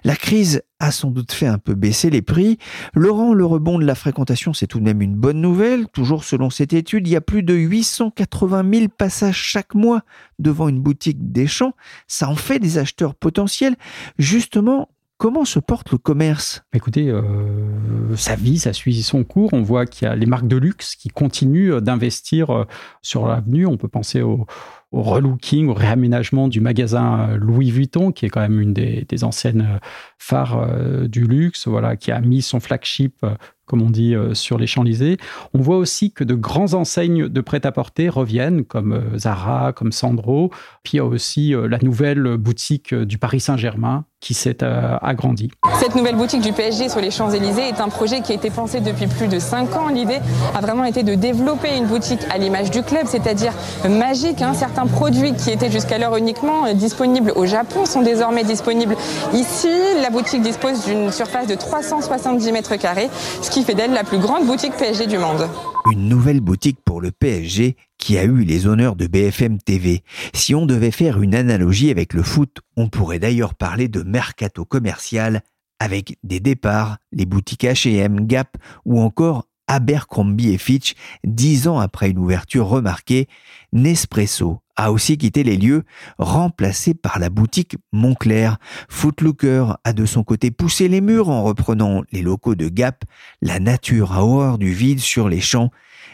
La 0.03 0.17
crise 0.17 0.63
a 0.81 0.91
sans 0.91 1.11
doute 1.11 1.33
fait 1.33 1.47
un 1.47 1.59
peu 1.59 1.75
baisser 1.75 2.11
les 2.11 2.23
prix. 2.23 2.59
Laurent, 2.95 3.33
le 3.33 3.47
rebond 3.47 3.79
de 3.79 3.85
la 3.85 3.95
fréquentation, 3.95 4.53
c'est 4.53 4.67
tout 4.67 4.79
de 4.79 4.85
même 4.85 5.01
une 5.01 5.06
bonne 5.15 5.41
nouvelle. 5.41 5.87
Toujours 5.89 6.25
selon 6.25 6.51
cette 6.51 6.73
étude, 6.73 7.07
il 7.07 7.13
y 7.13 7.17
a 7.17 7.21
plus 7.21 7.43
de 7.43 7.55
880 7.55 8.65
000 8.73 8.89
passages 8.89 9.37
chaque 9.37 9.75
mois 9.75 10.03
devant 10.39 10.69
une 10.69 10.81
boutique 10.81 11.33
des 11.33 11.47
champs. 11.47 11.75
Ça 12.07 12.29
en 12.29 12.37
fait 12.37 12.59
des 12.59 12.79
acheteurs 12.79 13.15
potentiels. 13.15 13.77
Justement, 14.19 14.89
Comment 15.19 15.47
se 15.47 15.59
porte 15.59 15.93
le 15.93 15.97
commerce? 15.97 16.63
Écoutez, 16.75 17.09
euh, 17.09 18.15
ça 18.17 18.37
vit, 18.37 18.59
ça 18.59 18.75
suit 18.75 19.03
son 19.03 19.25
cours. 19.25 19.55
On 19.55 19.63
voit 19.63 19.87
qu'il 19.87 20.07
y 20.07 20.11
a 20.11 20.15
les 20.15 20.27
marques 20.27 20.47
de 20.47 20.59
luxe 20.59 20.95
qui 20.95 21.09
continuent 21.09 21.79
d'investir 21.79 22.51
euh, 22.51 22.65
sur 23.01 23.27
l'avenue. 23.27 23.67
On 23.67 23.79
peut 23.79 23.89
penser 23.89 24.21
au, 24.21 24.47
relooking, 24.93 25.69
au 25.69 25.75
réaménagement 25.75 26.49
du 26.49 26.61
magasin 26.61 27.31
euh, 27.31 27.37
Louis 27.37 27.71
Vuitton, 27.71 28.13
qui 28.13 28.27
est 28.27 28.31
quand 28.31 28.41
même 28.41 28.61
une 28.61 28.73
des, 28.73 29.05
des 29.09 29.25
anciennes 29.25 29.69
euh, 29.77 29.79
phares 30.19 30.59
euh, 30.59 31.09
du 31.09 31.27
luxe, 31.27 31.67
voilà, 31.67 31.97
qui 31.97 32.13
a 32.13 32.21
mis 32.21 32.43
son 32.43 32.61
flagship, 32.61 33.25
comme 33.67 33.83
on 33.83 33.91
dit, 33.91 34.15
sur 34.33 34.59
les 34.59 34.67
Champs-Élysées. 34.67 35.19
On 35.53 35.61
voit 35.61 35.77
aussi 35.77 36.13
que 36.13 36.25
de 36.25 36.35
grands 36.35 36.75
enseignes 36.75 37.29
de 37.29 37.41
prêt-à-porter 37.41 38.09
reviennent, 38.09 38.65
comme 38.65 39.19
Zara, 39.19 39.73
comme 39.73 39.93
Sandro. 39.93 40.51
Puis 40.83 40.95
il 40.95 40.97
y 40.97 41.01
a 41.01 41.05
aussi 41.05 41.53
la 41.69 41.79
nouvelle 41.79 42.37
boutique 42.37 42.95
du 42.95 43.19
Paris 43.19 43.41
Saint-Germain, 43.41 44.05
qui 44.21 44.35
s'est 44.35 44.63
euh, 44.63 44.97
agrandi. 45.03 45.51
Cette 45.79 45.95
nouvelle 45.95 46.17
boutique 46.17 46.41
du 46.41 46.53
PSG 46.53 46.89
sur 46.89 47.01
les 47.01 47.11
Champs-Élysées 47.11 47.69
est 47.69 47.81
un 47.81 47.89
projet 47.89 48.23
qui 48.23 48.33
a 48.33 48.35
été 48.35 48.51
pensé 48.51 48.81
depuis 48.81 49.07
plus 49.07 49.29
de 49.29 49.39
5 49.39 49.77
ans. 49.77 49.89
L'idée 49.89 50.19
a 50.55 50.61
vraiment 50.61 50.85
été 50.85 51.03
de 51.03 51.15
développer 51.15 51.77
une 51.77 51.87
boutique 51.87 52.21
à 52.31 52.39
l'image 52.39 52.71
du 52.71 52.83
club, 52.83 53.07
c'est-à-dire 53.07 53.53
magique. 53.89 54.43
Hein. 54.43 54.55
Certains 54.55 54.87
produits 54.87 55.35
qui 55.35 55.51
étaient 55.51 55.71
jusqu'alors 55.71 56.17
uniquement 56.17 56.73
disponibles 56.75 57.33
au 57.37 57.47
Japon 57.47 57.85
sont 57.85 58.03
désormais 58.03 58.45
disponibles 58.45 58.97
ici. 59.35 59.69
La 60.01 60.11
boutique 60.11 60.43
dispose 60.43 60.85
d'une 60.87 61.13
surface 61.13 61.47
de 61.47 61.55
370 61.55 62.53
mètres 62.53 62.77
carrés, 62.77 63.11
ce 63.43 63.51
qui 63.51 63.63
fait 63.63 63.75
d'elle 63.75 63.93
la 63.93 64.05
plus 64.05 64.19
grande 64.19 64.47
boutique 64.47 64.77
PSG 64.77 65.07
du 65.07 65.19
monde. 65.19 65.47
Une 65.93 66.09
nouvelle 66.09 66.41
boutique 66.41 66.81
pour 66.85 67.01
le 67.01 67.13
PSG 67.13 67.77
qui 67.97 68.19
a 68.19 68.25
eu 68.25 68.43
les 68.43 68.67
honneurs 68.67 68.97
de 68.97 69.07
BFM 69.07 69.59
TV. 69.59 70.03
Si 70.35 70.55
on 70.55 70.67
devait 70.67 70.91
faire 70.91 71.23
une 71.23 71.35
analogie 71.35 71.91
avec 71.91 72.13
le 72.13 72.23
foot, 72.23 72.59
on 72.77 72.89
pourrait 72.89 73.21
d'ailleurs 73.21 73.55
parler 73.55 73.87
de 73.87 74.03
mercato 74.03 74.65
commercial 74.65 75.43
avec 75.79 76.19
des 76.25 76.41
départs, 76.41 76.99
les 77.13 77.25
boutiques 77.25 77.65
H&M, 77.65 78.27
Gap 78.27 78.57
ou 78.85 79.01
encore 79.01 79.47
Abercrombie 79.69 80.53
et 80.53 80.59
Fitch, 80.59 80.95
dix 81.25 81.69
ans 81.69 81.79
après 81.79 82.11
une 82.11 82.19
ouverture 82.19 82.67
remarquée, 82.67 83.29
Nespresso 83.73 84.61
a 84.77 84.93
aussi 84.93 85.17
quitté 85.17 85.43
les 85.43 85.57
lieux, 85.57 85.85
remplacé 86.19 86.95
par 86.95 87.19
la 87.19 87.31
boutique 87.31 87.77
Montclair. 87.93 88.59
Footlooker 88.89 89.73
a 89.85 89.93
de 89.93 90.05
son 90.05 90.23
côté 90.23 90.51
poussé 90.51 90.89
les 90.89 91.01
murs 91.01 91.31
en 91.31 91.43
reprenant 91.43 92.03
les 92.13 92.23
locaux 92.23 92.55
de 92.55 92.69
Gap. 92.69 93.05
La 93.41 93.59
nature 93.59 94.13
a 94.13 94.25
horreur 94.25 94.59
du 94.59 94.73
vide 94.73 95.01
sur 95.01 95.29
les 95.29 95.41
champs. 95.41 95.71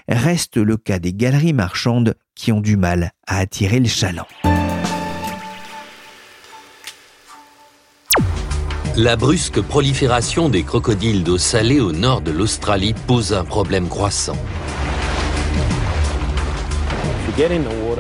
Reste 0.09 0.57
le 0.57 0.77
cas 0.77 0.99
des 0.99 1.13
galeries 1.13 1.53
marchandes 1.53 2.15
qui 2.35 2.53
ont 2.53 2.61
du 2.61 2.77
mal 2.77 3.11
à 3.27 3.39
attirer 3.39 3.81
le 3.81 3.89
chaland. 3.89 4.27
La 8.97 9.17
brusque 9.17 9.63
prolifération 9.63 10.51
des 10.51 10.65
crocodiles 10.65 11.25
d'eau 11.25 11.39
salée 11.39 11.81
au 11.81 11.93
nord 11.93 12.21
de 12.21 12.31
l'Australie 12.31 12.95
pose 13.07 13.33
un 13.33 13.43
problème 13.43 13.89
croissant. 13.89 14.37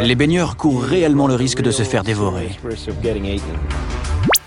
Les 0.00 0.14
baigneurs 0.14 0.58
courent 0.58 0.82
réellement 0.82 1.26
le 1.26 1.34
risque 1.34 1.62
de 1.62 1.70
se 1.70 1.82
faire 1.82 2.02
dévorer. 2.02 2.50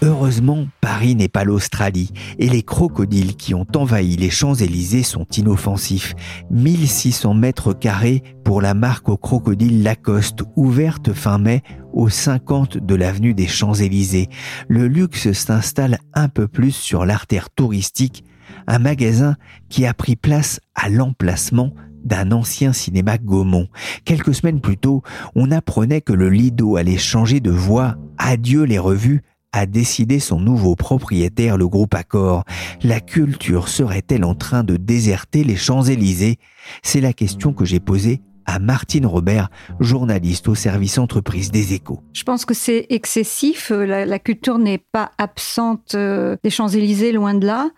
Heureusement, 0.04 0.68
Paris 0.82 1.16
n'est 1.16 1.28
pas 1.28 1.46
l'Australie 1.46 2.12
et 2.38 2.48
les 2.48 2.62
crocodiles 2.62 3.36
qui 3.36 3.56
ont 3.56 3.66
envahi 3.76 4.16
les 4.16 4.30
Champs-Élysées 4.30 5.02
sont 5.02 5.26
inoffensifs. 5.36 6.14
1600 6.52 7.34
mètres 7.34 7.74
carrés 7.74 8.22
pour 8.44 8.62
la 8.62 8.76
marque 8.76 9.10
au 9.10 9.18
crocodile 9.18 9.82
Lacoste, 9.82 10.44
ouverte 10.56 11.12
fin 11.14 11.40
mai 11.40 11.64
au 11.96 12.10
50 12.10 12.78
de 12.78 12.94
l'avenue 12.94 13.34
des 13.34 13.48
Champs-Élysées. 13.48 14.30
Le 14.68 14.88
luxe 14.88 15.32
s'installe 15.32 15.98
un 16.14 16.28
peu 16.28 16.48
plus 16.48 16.72
sur 16.72 17.06
l'artère 17.06 17.50
touristique, 17.50 18.24
un 18.68 18.80
magasin 18.80 19.36
qui 19.70 19.86
a 19.88 19.94
pris 19.94 20.16
place 20.16 20.60
à 20.76 20.90
l'emplacement 20.90 21.74
d'un 22.04 22.32
ancien 22.32 22.72
cinéma 22.72 23.18
Gaumont. 23.18 23.68
Quelques 24.04 24.36
semaines 24.36 24.62
plus 24.62 24.78
tôt, 24.78 25.02
on 25.34 25.50
apprenait 25.50 26.02
que 26.02 26.14
le 26.14 26.30
Lido 26.30 26.76
allait 26.76 26.98
changer 26.98 27.40
de 27.40 27.50
voie. 27.50 27.96
Adieu 28.20 28.64
les 28.64 28.78
revues 28.78 29.24
a 29.52 29.66
décidé 29.66 30.20
son 30.20 30.40
nouveau 30.40 30.76
propriétaire, 30.76 31.58
le 31.58 31.68
groupe 31.68 31.96
Accor. 31.96 32.44
La 32.84 33.00
culture 33.00 33.70
serait-elle 33.70 34.26
en 34.26 34.36
train 34.36 34.66
de 34.66 34.76
déserter 34.76 35.46
les 35.46 35.56
Champs-Élysées? 35.56 36.40
C'est 36.84 37.00
la 37.00 37.14
question 37.14 37.54
que 37.54 37.64
j'ai 37.64 37.80
posée 37.80 38.22
à 38.46 38.60
Martine 38.60 39.06
Robert, 39.06 39.50
journaliste 39.80 40.48
au 40.48 40.56
service 40.56 40.98
entreprise 40.98 41.52
des 41.52 41.74
échos. 41.74 42.02
Je 42.14 42.24
pense 42.24 42.46
que 42.46 42.54
c'est 42.54 42.88
excessif. 42.90 43.72
La, 43.72 44.20
culture 44.20 44.58
n'est 44.58 44.84
pas 44.92 45.12
absente 45.18 45.96
euh, 45.96 46.38
des 46.44 46.50
Champs-Élysées, 46.50 47.12
loin 47.12 47.34
de 47.34 47.46
là. 47.46 47.70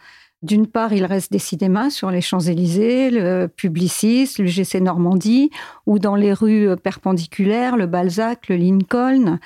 D'une 0.44 0.68
part, 0.68 0.94
il 0.94 1.04
reste 1.04 1.32
des 1.32 1.40
cinémas 1.40 1.90
sur 1.90 2.12
les 2.12 2.22
Champs-Élysées, 2.22 3.10
le 3.10 3.48
Publicis, 3.48 4.30
le 4.38 4.46
GC 4.46 4.82
Normandie, 4.82 5.50
ou 5.88 5.98
dans 5.98 6.16
les 6.16 6.32
rues 6.32 6.76
perpendiculaires, 6.78 7.76
le 7.76 7.88
Balzac, 7.88 8.48
le 8.48 8.56
Lincoln. 8.56 9.40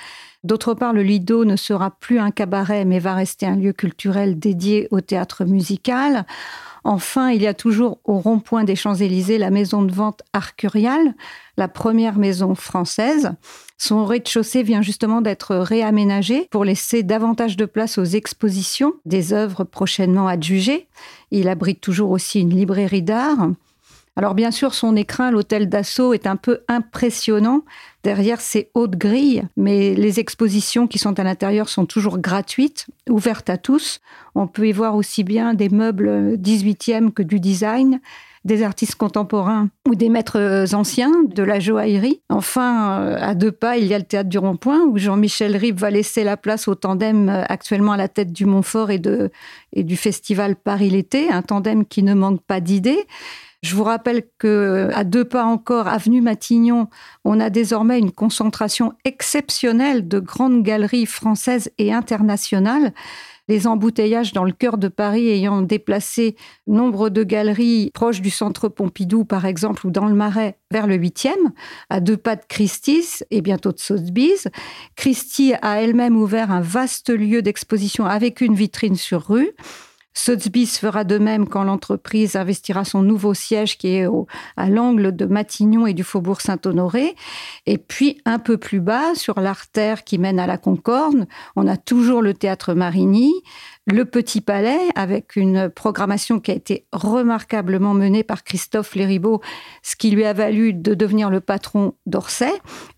D'autre 0.44 0.74
part, 0.74 0.92
le 0.92 1.04
Lido 1.04 1.46
ne 1.46 1.56
sera 1.56 1.92
plus 1.92 2.20
un 2.20 2.32
cabaret, 2.32 2.84
mais 2.84 3.00
va 3.00 3.14
rester 3.14 3.46
un 3.46 3.56
lieu 3.56 3.74
culturel 3.74 4.38
dédié 4.38 4.88
au 4.92 5.00
théâtre 5.00 5.46
musical. 5.46 6.26
Enfin, 6.84 7.30
il 7.30 7.42
y 7.42 7.48
a 7.48 7.54
toujours 7.54 8.00
au 8.06 8.18
rond-point 8.18 8.64
des 8.64 8.76
Champs-Élysées 8.76 9.38
la 9.38 9.52
maison 9.52 9.84
de 9.84 9.92
vente 9.92 10.24
Arcurial, 10.34 11.14
la 11.58 11.68
première 11.68 12.18
maison 12.18 12.56
française. 12.56 13.34
Son 13.78 14.06
rez-de-chaussée 14.06 14.64
vient 14.64 14.82
justement 14.82 15.22
d'être 15.22 15.56
réaménagé 15.56 16.48
pour 16.52 16.66
laisser 16.66 17.04
davantage 17.04 17.58
de 17.58 17.66
place 17.66 17.98
aux 17.98 18.04
expositions 18.04 18.94
des 19.06 19.34
œuvres 19.34 19.64
prochainement 19.64 20.28
adjugées. 20.28 20.88
Il 21.30 21.48
abrite 21.48 21.82
toujours 21.82 22.12
aussi 22.12 22.42
une 22.42 22.56
librairie 22.56 23.04
d'art. 23.04 23.50
Alors 24.16 24.36
bien 24.36 24.52
sûr, 24.52 24.74
son 24.74 24.96
écrin, 24.96 25.32
l'hôtel 25.32 25.70
d'assaut, 25.70 26.14
est 26.14 26.28
un 26.28 26.36
peu 26.36 26.62
impressionnant 26.68 27.64
derrière 28.04 28.42
ces 28.42 28.70
hautes 28.74 28.96
grilles, 28.96 29.44
mais 29.58 29.94
les 29.94 30.20
expositions 30.20 30.88
qui 30.88 30.98
sont 30.98 31.20
à 31.20 31.24
l'intérieur 31.24 31.70
sont 31.70 31.86
toujours 31.86 32.20
gratuites, 32.20 32.88
ouvertes 33.10 33.50
à 33.50 33.58
tous. 33.58 34.02
On 34.36 34.48
peut 34.48 34.68
y 34.68 34.72
voir 34.72 34.96
aussi 34.96 35.24
bien 35.24 35.54
des 35.54 35.70
meubles 35.70 36.36
18e 36.38 37.12
que 37.12 37.24
du 37.24 37.40
design, 37.40 38.00
des 38.44 38.64
artistes 38.64 38.96
contemporains 38.96 39.70
ou 39.88 39.96
des 39.96 40.10
maîtres 40.10 40.74
anciens 40.74 41.12
de 41.24 41.44
la 41.44 41.60
joaillerie. 41.60 42.22
Enfin, 42.30 43.02
euh, 43.02 43.18
à 43.20 43.36
deux 43.36 43.52
pas, 43.52 43.78
il 43.78 43.86
y 43.86 43.94
a 43.94 44.00
le 44.00 44.04
théâtre 44.04 44.30
du 44.30 44.38
Rond-Point 44.38 44.82
où 44.86 44.98
Jean-Michel 44.98 45.56
Ribes 45.56 45.80
va 45.80 45.92
laisser 45.92 46.24
la 46.24 46.38
place 46.38 46.68
au 46.68 46.76
tandem 46.76 47.30
euh, 47.30 47.44
actuellement 47.48 47.92
à 47.92 47.98
la 47.98 48.08
tête 48.08 48.34
du 48.34 48.46
Montfort 48.46 48.90
et, 48.90 49.00
du 49.00 49.96
festival 49.96 50.56
Paris 50.56 50.90
l'été, 50.90 51.30
un 51.30 51.44
tandem 51.44 51.86
qui 51.86 52.02
ne 52.04 52.14
manque 52.14 52.42
pas 52.42 52.62
d'idées. 52.62 53.06
Je 53.62 53.76
vous 53.76 53.84
rappelle 53.84 54.24
que 54.40 54.90
à 54.92 55.04
deux 55.04 55.24
pas 55.24 55.46
encore, 55.46 55.88
avenue 55.88 56.22
Matignon, 56.22 56.88
on 57.24 57.40
a 57.40 57.52
désormais 57.52 58.00
une 58.00 58.12
concentration 58.12 58.94
exceptionnelle 59.06 60.08
de 60.08 60.20
grandes 60.20 60.64
galeries 60.64 61.06
françaises 61.06 61.70
et 61.78 61.94
internationales. 61.94 62.92
Les 63.48 63.68
embouteillages 63.68 64.34
dans 64.34 64.46
le 64.46 64.52
cœur 64.52 64.80
de 64.80 64.88
Paris 64.88 65.28
ayant 65.28 65.62
déplacé 65.62 66.36
nombre 66.66 67.10
de 67.10 67.24
galeries 67.24 67.92
proches 67.94 68.22
du 68.22 68.32
centre 68.32 68.68
Pompidou, 68.68 69.26
par 69.26 69.46
exemple, 69.46 69.86
ou 69.86 69.92
dans 69.92 70.08
le 70.08 70.16
Marais, 70.16 70.58
vers 70.72 70.88
le 70.88 70.98
8e, 70.98 71.36
à 71.92 72.00
deux 72.00 72.18
pas 72.18 72.38
de 72.38 72.44
Christie's 72.48 73.24
et 73.30 73.42
bientôt 73.42 73.72
de 73.72 73.80
Sotheby's. 73.80 74.48
Christie 74.96 75.54
a 75.62 75.82
elle-même 75.82 76.18
ouvert 76.18 76.50
un 76.50 76.62
vaste 76.62 77.12
lieu 77.12 77.44
d'exposition 77.44 78.06
avec 78.06 78.42
une 78.42 78.56
vitrine 78.56 78.96
sur 78.96 79.28
rue. 79.28 79.52
Sotheby's 80.14 80.78
fera 80.78 81.04
de 81.04 81.18
même 81.18 81.48
quand 81.48 81.64
l'entreprise 81.64 82.36
investira 82.36 82.84
son 82.84 83.02
nouveau 83.02 83.34
siège 83.34 83.78
qui 83.78 83.96
est 83.96 84.08
à 84.58 84.70
l'angle 84.70 85.16
de 85.16 85.26
Matignon 85.26 85.88
et 85.88 85.94
du 85.94 86.04
faubourg 86.04 86.42
Saint-Honoré. 86.42 87.16
Et 87.66 87.78
puis 87.78 88.22
un 88.26 88.40
peu 88.40 88.58
plus 88.58 88.80
bas, 88.80 89.16
sur 89.16 89.40
l'artère 89.40 90.04
qui 90.04 90.18
mène 90.18 90.40
à 90.40 90.48
la 90.48 90.58
Concorde, 90.58 91.28
on 91.56 91.68
a 91.68 91.78
toujours 91.78 92.22
le 92.22 92.34
théâtre 92.34 92.74
Marigny, 92.74 93.34
le 93.88 94.06
Petit 94.06 94.42
Palais, 94.42 94.80
avec 94.96 95.36
une 95.36 95.70
programmation 95.70 96.40
qui 96.40 96.52
a 96.52 96.54
été 96.54 96.86
remarquablement 96.92 97.96
menée 97.96 98.24
par 98.24 98.44
Christophe 98.44 98.94
Léribaud, 98.94 99.42
ce 99.82 99.96
qui 99.96 100.12
lui 100.12 100.24
a 100.24 100.34
valu 100.34 100.74
de 100.74 100.94
devenir 100.94 101.32
le 101.32 101.40
patron 101.40 101.96
d'Orsay, 102.06 102.52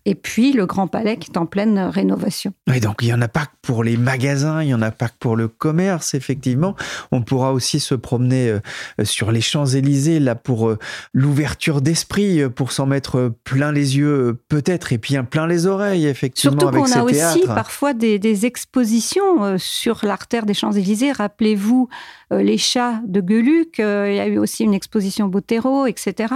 et 0.04 0.14
puis 0.14 0.52
le 0.52 0.66
Grand 0.66 0.86
Palais 0.86 1.16
qui 1.16 1.30
est 1.30 1.38
en 1.38 1.46
pleine 1.46 1.78
rénovation. 1.78 2.52
Oui, 2.68 2.80
donc 2.80 2.96
il 3.00 3.06
n'y 3.06 3.14
en 3.14 3.22
a 3.22 3.28
pas 3.28 3.46
que 3.46 3.52
pour 3.62 3.82
les 3.82 3.96
magasins, 3.96 4.62
il 4.62 4.66
n'y 4.66 4.74
en 4.74 4.82
a 4.82 4.90
pas 4.90 5.08
que 5.08 5.16
pour 5.18 5.36
le 5.36 5.48
commerce, 5.48 6.12
effectivement. 6.12 6.76
On 7.12 7.22
pourra 7.22 7.54
aussi 7.54 7.80
se 7.80 7.94
promener 7.94 8.50
euh, 8.50 8.60
sur 9.04 9.32
les 9.32 9.40
Champs-Élysées, 9.40 10.20
là, 10.20 10.34
pour 10.34 10.68
euh, 10.68 10.78
l'ouverture 11.14 11.80
d'esprit, 11.80 12.42
euh, 12.42 12.50
pour 12.50 12.72
s'en 12.72 12.84
mettre 12.84 13.32
plein 13.44 13.72
les 13.72 13.96
yeux, 13.96 14.38
peut-être, 14.48 14.92
et 14.92 14.98
puis 14.98 15.16
plein 15.30 15.46
les 15.46 15.66
oreilles, 15.66 16.06
effectivement, 16.06 16.60
Surtout 16.60 16.76
qu'on 16.76 16.92
a 16.92 17.02
aussi 17.02 17.42
parfois 17.46 17.94
des, 17.94 18.18
des 18.18 18.44
expositions 18.44 19.56
sur 19.56 20.00
l'artère 20.04 20.44
des 20.44 20.52
Champs 20.52 20.73
Champs-Élysées. 20.74 21.12
Rappelez-vous 21.12 21.88
euh, 22.32 22.42
les 22.42 22.58
chats 22.58 23.00
de 23.06 23.22
Geluc, 23.26 23.80
euh, 23.80 24.10
il 24.10 24.16
y 24.16 24.20
a 24.20 24.26
eu 24.26 24.38
aussi 24.38 24.64
une 24.64 24.74
exposition 24.74 25.26
Botero, 25.26 25.86
etc. 25.86 26.34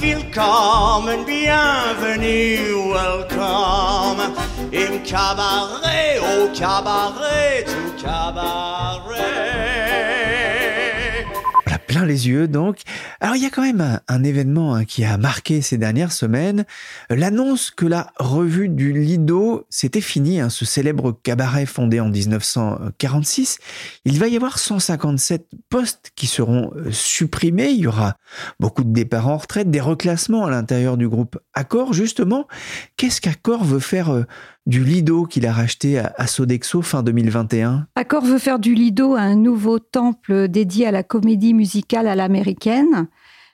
Willkommen, 0.00 1.24
bienvenue, 1.26 2.72
welcome, 2.92 4.20
im 4.72 4.98
cabaret, 5.04 6.18
au 6.18 6.48
cabaret, 6.54 7.64
tout 7.66 8.02
cabaret 8.02 9.69
les 12.04 12.28
yeux 12.28 12.48
donc. 12.48 12.80
Alors 13.20 13.36
il 13.36 13.42
y 13.42 13.46
a 13.46 13.50
quand 13.50 13.62
même 13.62 14.00
un, 14.06 14.24
événement 14.24 14.74
hein, 14.74 14.84
qui 14.84 15.04
a 15.04 15.16
marqué 15.16 15.62
ces 15.62 15.78
dernières 15.78 16.12
semaines, 16.12 16.64
l'annonce 17.08 17.70
que 17.70 17.86
la 17.86 18.12
revue 18.18 18.68
du 18.68 18.92
Lido, 18.92 19.66
c'était 19.70 20.00
fini, 20.00 20.40
hein, 20.40 20.50
ce 20.50 20.64
célèbre 20.64 21.18
cabaret 21.22 21.66
fondé 21.66 22.00
en 22.00 22.08
1946. 22.08 23.58
Il 24.04 24.18
va 24.18 24.28
y 24.28 24.36
avoir 24.36 24.58
157 24.58 25.46
postes 25.68 26.12
qui 26.14 26.26
seront 26.26 26.72
euh, 26.76 26.90
supprimés, 26.90 27.70
il 27.70 27.80
y 27.80 27.86
aura 27.86 28.16
beaucoup 28.58 28.84
de 28.84 28.92
départs 28.92 29.28
en 29.28 29.38
retraite, 29.38 29.70
des 29.70 29.80
reclassements 29.80 30.46
à 30.46 30.50
l'intérieur 30.50 30.96
du 30.96 31.08
groupe 31.08 31.38
Accor 31.54 31.92
justement. 31.92 32.46
Qu'est-ce 32.96 33.20
qu'Accor 33.20 33.64
veut 33.64 33.80
faire 33.80 34.12
euh, 34.12 34.26
du 34.70 34.84
Lido 34.84 35.24
qu'il 35.24 35.46
a 35.46 35.52
racheté 35.52 35.98
à, 35.98 36.26
Sodexo 36.28 36.80
fin 36.80 37.02
2021 37.02 37.88
Accor 37.96 38.24
veut 38.24 38.38
faire 38.38 38.60
du 38.60 38.72
Lido 38.72 39.14
un 39.14 39.34
nouveau 39.34 39.80
temple 39.80 40.46
dédié 40.46 40.86
à 40.86 40.92
la 40.92 41.02
comédie 41.02 41.54
musicale 41.54 42.06
à 42.06 42.14
l'américaine. 42.14 43.08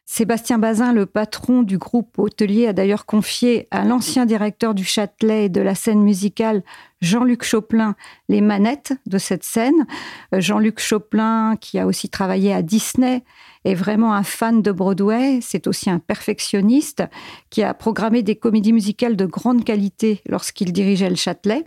Sébastien 0.09 0.59
Bazin, 0.59 0.93
le 0.93 1.05
patron 1.05 1.65
du 1.65 1.79
groupe 1.79 2.17
hôtelier, 2.21 2.69
a 2.69 2.73
d'ailleurs 2.73 3.07
confié 3.07 3.67
à 3.73 3.85
l'ancien 3.85 4.25
directeur 4.25 4.73
du 4.73 4.85
Châtelet 4.85 5.47
et 5.47 5.49
de 5.49 5.61
la 5.61 5.75
scène 5.75 6.01
musicale, 6.01 6.63
Jean-Luc 7.01 7.43
Choplin, 7.43 7.97
les 8.29 8.41
manettes 8.41 8.93
de 9.07 9.19
cette 9.19 9.43
scène. 9.43 9.85
Euh, 10.33 10.41
Jean-Luc 10.41 10.79
Choplin, 10.79 11.57
qui 11.61 11.81
a 11.81 11.87
aussi 11.87 12.09
travaillé 12.09 12.53
à 12.53 12.63
Disney, 12.63 13.25
est 13.65 13.75
vraiment 13.75 14.15
un 14.15 14.23
fan 14.23 14.63
de 14.63 14.71
Broadway. 14.71 15.41
C'est 15.43 15.67
aussi 15.67 15.91
un 15.91 15.99
perfectionniste 15.99 17.03
qui 17.51 17.65
a 17.65 17.75
programmé 17.75 18.23
des 18.23 18.37
comédies 18.37 18.73
musicales 18.73 19.17
de 19.17 19.27
grande 19.27 19.65
qualité 19.65 20.23
lorsqu'il 20.29 20.73
dirigeait 20.73 21.11
le 21.11 21.17
Châtelet, 21.17 21.65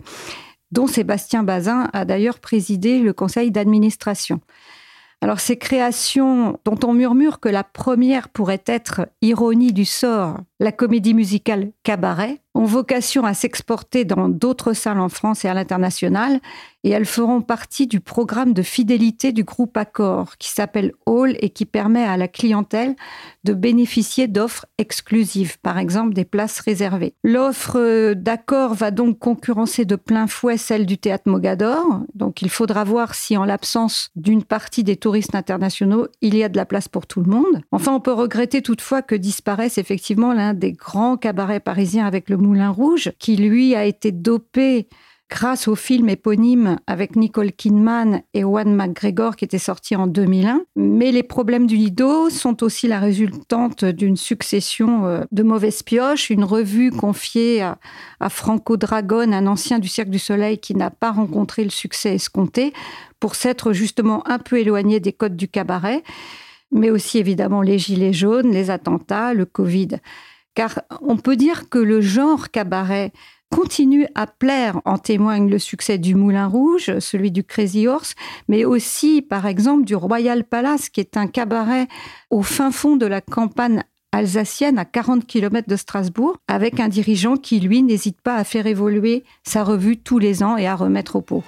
dont 0.72 0.86
Sébastien 0.86 1.42
Bazin 1.42 1.90
a 1.92 2.06
d'ailleurs 2.06 2.38
présidé 2.38 3.00
le 3.00 3.12
conseil 3.12 3.50
d'administration. 3.50 4.40
Alors 5.22 5.40
ces 5.40 5.58
créations 5.58 6.58
dont 6.64 6.78
on 6.82 6.94
murmure 6.94 7.40
que 7.40 7.50
la 7.50 7.62
première 7.62 8.30
pourrait 8.30 8.62
être 8.66 9.08
Ironie 9.20 9.72
du 9.72 9.84
sort, 9.84 10.38
la 10.60 10.72
comédie 10.72 11.12
musicale 11.12 11.72
Cabaret, 11.82 12.40
ont 12.54 12.64
vocation 12.64 13.24
à 13.24 13.34
s'exporter 13.34 14.04
dans 14.04 14.28
d'autres 14.28 14.72
salles 14.72 15.00
en 15.00 15.08
France 15.08 15.44
et 15.44 15.48
à 15.48 15.54
l'international, 15.54 16.40
et 16.82 16.90
elles 16.90 17.06
feront 17.06 17.42
partie 17.42 17.86
du 17.86 18.00
programme 18.00 18.54
de 18.54 18.62
fidélité 18.62 19.32
du 19.32 19.44
groupe 19.44 19.76
Accor, 19.76 20.36
qui 20.38 20.48
s'appelle 20.48 20.92
Hall 21.06 21.36
et 21.40 21.50
qui 21.50 21.66
permet 21.66 22.04
à 22.04 22.16
la 22.16 22.26
clientèle 22.26 22.96
de 23.44 23.52
bénéficier 23.52 24.28
d'offres 24.28 24.66
exclusives, 24.78 25.58
par 25.60 25.78
exemple 25.78 26.14
des 26.14 26.24
places 26.24 26.60
réservées. 26.60 27.14
L'offre 27.22 28.14
d'Accor 28.14 28.74
va 28.74 28.90
donc 28.90 29.18
concurrencer 29.18 29.84
de 29.84 29.96
plein 29.96 30.26
fouet 30.26 30.56
celle 30.56 30.86
du 30.86 30.98
théâtre 30.98 31.28
Mogador, 31.28 32.00
donc 32.14 32.42
il 32.42 32.50
faudra 32.50 32.84
voir 32.84 33.14
si 33.14 33.36
en 33.36 33.44
l'absence 33.44 34.10
d'une 34.16 34.42
partie 34.42 34.84
des 34.84 34.96
touristes 34.96 35.34
internationaux, 35.34 36.08
il 36.22 36.34
y 36.34 36.42
a 36.42 36.48
de 36.48 36.56
la 36.56 36.66
place 36.66 36.88
pour 36.88 37.06
tout 37.06 37.20
le 37.20 37.30
monde. 37.30 37.62
Enfin, 37.72 37.92
on 37.92 38.00
peut 38.00 38.12
regretter 38.12 38.62
toutefois 38.62 39.02
que 39.02 39.14
disparaisse 39.14 39.78
effectivement 39.78 40.32
l'un 40.32 40.54
des 40.54 40.72
grands 40.72 41.16
cabarets 41.16 41.60
parisiens 41.60 42.06
avec 42.06 42.30
le 42.30 42.36
Moulin 42.40 42.70
Rouge, 42.70 43.12
qui 43.18 43.36
lui 43.36 43.74
a 43.74 43.84
été 43.84 44.12
dopé 44.12 44.88
grâce 45.30 45.68
au 45.68 45.76
film 45.76 46.08
éponyme 46.08 46.78
avec 46.86 47.14
Nicole 47.14 47.52
Kidman 47.52 48.22
et 48.34 48.40
Juan 48.40 48.74
McGregor 48.74 49.36
qui 49.36 49.44
était 49.44 49.58
sorti 49.58 49.94
en 49.94 50.06
2001. 50.06 50.62
Mais 50.76 51.12
les 51.12 51.22
problèmes 51.22 51.66
du 51.66 51.76
Lido 51.76 52.28
sont 52.28 52.62
aussi 52.64 52.88
la 52.88 52.98
résultante 52.98 53.84
d'une 53.84 54.16
succession 54.16 55.06
euh, 55.06 55.20
de 55.30 55.42
mauvaises 55.42 55.82
pioches. 55.82 56.30
Une 56.30 56.44
revue 56.44 56.90
confiée 56.90 57.62
à, 57.62 57.78
Franco 58.28 58.76
Dragon, 58.76 59.32
un 59.32 59.46
ancien 59.46 59.78
du 59.78 59.88
Cirque 59.88 60.10
du 60.10 60.18
Soleil 60.18 60.58
qui 60.58 60.74
n'a 60.74 60.90
pas 60.90 61.12
rencontré 61.12 61.64
le 61.64 61.70
succès 61.70 62.14
escompté 62.16 62.72
pour 63.20 63.34
s'être 63.36 63.72
justement 63.72 64.26
un 64.28 64.38
peu 64.38 64.58
éloigné 64.58 64.98
des 64.98 65.12
codes 65.12 65.36
du 65.36 65.48
cabaret, 65.48 66.02
mais 66.72 66.90
aussi 66.90 67.18
évidemment 67.18 67.62
les 67.62 67.78
gilets 67.78 68.12
jaunes, 68.12 68.50
les 68.50 68.70
attentats, 68.70 69.32
le 69.32 69.46
Covid. 69.46 70.00
Car 70.54 70.80
on 71.00 71.16
peut 71.16 71.36
dire 71.36 71.68
que 71.68 71.78
le 71.78 72.00
genre 72.00 72.50
cabaret 72.50 73.12
continue 73.50 74.06
à 74.14 74.26
plaire, 74.26 74.80
en 74.84 74.98
témoigne 74.98 75.50
le 75.50 75.58
succès 75.58 75.98
du 75.98 76.14
Moulin 76.14 76.46
Rouge, 76.46 76.98
celui 77.00 77.30
du 77.30 77.44
Crazy 77.44 77.88
Horse, 77.88 78.14
mais 78.48 78.64
aussi 78.64 79.22
par 79.22 79.46
exemple 79.46 79.84
du 79.84 79.94
Royal 79.94 80.44
Palace, 80.44 80.88
qui 80.88 81.00
est 81.00 81.16
un 81.16 81.26
cabaret 81.26 81.88
au 82.30 82.42
fin 82.42 82.70
fond 82.70 82.96
de 82.96 83.06
la 83.06 83.20
campagne 83.20 83.82
alsacienne 84.12 84.78
à 84.78 84.84
40 84.84 85.26
km 85.26 85.68
de 85.68 85.76
Strasbourg, 85.76 86.36
avec 86.48 86.80
un 86.80 86.88
dirigeant 86.88 87.36
qui, 87.36 87.60
lui, 87.60 87.82
n'hésite 87.82 88.20
pas 88.20 88.36
à 88.36 88.44
faire 88.44 88.66
évoluer 88.66 89.24
sa 89.44 89.62
revue 89.62 89.98
tous 89.98 90.18
les 90.18 90.42
ans 90.42 90.56
et 90.56 90.66
à 90.66 90.74
remettre 90.74 91.16
au 91.16 91.20
pot. 91.20 91.44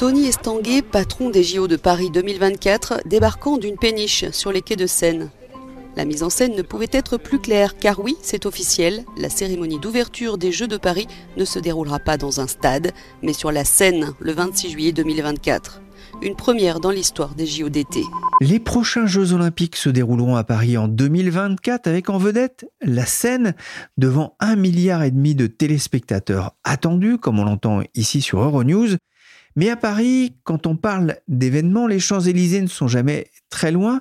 Tony 0.00 0.28
Estanguet, 0.28 0.80
patron 0.80 1.28
des 1.28 1.42
JO 1.42 1.68
de 1.68 1.76
Paris 1.76 2.08
2024, 2.10 3.02
débarquant 3.04 3.58
d'une 3.58 3.76
péniche 3.76 4.24
sur 4.30 4.50
les 4.50 4.62
quais 4.62 4.74
de 4.74 4.86
Seine. 4.86 5.28
La 5.94 6.06
mise 6.06 6.22
en 6.22 6.30
scène 6.30 6.56
ne 6.56 6.62
pouvait 6.62 6.88
être 6.90 7.18
plus 7.18 7.38
claire, 7.38 7.76
car 7.76 8.00
oui, 8.00 8.16
c'est 8.22 8.46
officiel, 8.46 9.04
la 9.18 9.28
cérémonie 9.28 9.78
d'ouverture 9.78 10.38
des 10.38 10.52
Jeux 10.52 10.68
de 10.68 10.78
Paris 10.78 11.06
ne 11.36 11.44
se 11.44 11.58
déroulera 11.58 11.98
pas 11.98 12.16
dans 12.16 12.40
un 12.40 12.46
stade, 12.46 12.92
mais 13.22 13.34
sur 13.34 13.52
la 13.52 13.66
Seine, 13.66 14.14
le 14.20 14.32
26 14.32 14.70
juillet 14.70 14.92
2024. 14.92 15.82
Une 16.22 16.34
première 16.34 16.80
dans 16.80 16.92
l'histoire 16.92 17.34
des 17.34 17.44
JO 17.44 17.68
d'été. 17.68 18.02
Les 18.40 18.58
prochains 18.58 19.04
Jeux 19.04 19.34
olympiques 19.34 19.76
se 19.76 19.90
dérouleront 19.90 20.36
à 20.36 20.44
Paris 20.44 20.78
en 20.78 20.88
2024 20.88 21.86
avec 21.86 22.08
en 22.08 22.16
vedette 22.16 22.64
la 22.80 23.04
Seine 23.04 23.54
devant 23.98 24.34
un 24.40 24.56
milliard 24.56 25.02
et 25.02 25.10
demi 25.10 25.34
de 25.34 25.46
téléspectateurs 25.46 26.56
attendus, 26.64 27.18
comme 27.18 27.38
on 27.38 27.44
l'entend 27.44 27.82
ici 27.94 28.22
sur 28.22 28.40
Euronews. 28.40 28.96
Mais 29.56 29.70
à 29.70 29.76
Paris, 29.76 30.36
quand 30.44 30.66
on 30.66 30.76
parle 30.76 31.16
d'événements, 31.28 31.86
les 31.86 31.98
Champs-Élysées 31.98 32.62
ne 32.62 32.66
sont 32.66 32.88
jamais 32.88 33.30
très 33.50 33.72
loin. 33.72 34.00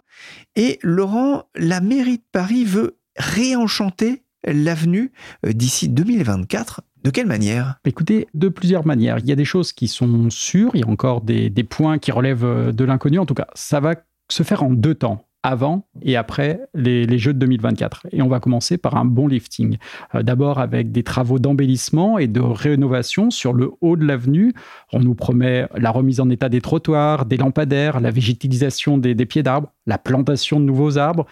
Et 0.55 0.79
Laurent, 0.83 1.43
la 1.55 1.81
mairie 1.81 2.17
de 2.17 2.23
Paris 2.31 2.65
veut 2.65 2.97
réenchanter 3.17 4.23
l'avenue 4.45 5.11
euh, 5.45 5.53
d'ici 5.53 5.89
2024. 5.89 6.81
De 7.03 7.09
quelle 7.11 7.27
manière? 7.27 7.79
Écoutez, 7.85 8.27
de 8.33 8.49
plusieurs 8.49 8.85
manières. 8.85 9.19
Il 9.19 9.27
y 9.27 9.31
a 9.31 9.35
des 9.35 9.45
choses 9.45 9.73
qui 9.73 9.87
sont 9.87 10.29
sûres, 10.29 10.71
il 10.73 10.81
y 10.81 10.83
a 10.83 10.87
encore 10.87 11.21
des, 11.21 11.49
des 11.49 11.63
points 11.63 11.97
qui 11.97 12.11
relèvent 12.11 12.45
euh, 12.45 12.71
de 12.71 12.83
l'inconnu. 12.83 13.19
En 13.19 13.25
tout 13.25 13.33
cas, 13.33 13.47
ça 13.53 13.79
va 13.79 13.95
se 14.29 14.43
faire 14.43 14.63
en 14.63 14.71
deux 14.71 14.95
temps 14.95 15.28
avant 15.43 15.87
et 16.01 16.15
après 16.17 16.59
les, 16.73 17.17
Jeux 17.17 17.33
de 17.33 17.39
2024. 17.39 18.07
Et 18.11 18.21
on 18.21 18.27
va 18.27 18.39
commencer 18.39 18.77
par 18.77 18.95
un 18.95 19.05
bon 19.05 19.27
lifting. 19.27 19.77
Euh, 20.15 20.23
d'abord 20.23 20.59
avec 20.59 20.91
des 20.91 21.03
travaux 21.03 21.39
d'embellissement 21.39 22.17
et 22.17 22.27
de 22.27 22.41
rénovation 22.41 23.29
sur 23.29 23.53
le 23.53 23.71
haut 23.81 23.95
de 23.95 24.05
l'avenue. 24.05 24.53
On 24.93 24.99
nous 24.99 25.15
promet 25.15 25.67
la 25.75 25.91
remise 25.91 26.19
en 26.19 26.29
état 26.29 26.49
des 26.49 26.61
trottoirs, 26.61 27.25
des 27.25 27.37
lampadaires, 27.37 27.99
la 27.99 28.11
végétalisation 28.11 28.97
des 28.97 29.25
pieds 29.25 29.43
d'arbres, 29.43 29.71
la 29.85 29.97
plantation 29.97 30.59
de 30.59 30.65
nouveaux 30.65 30.97
arbres, 30.97 31.25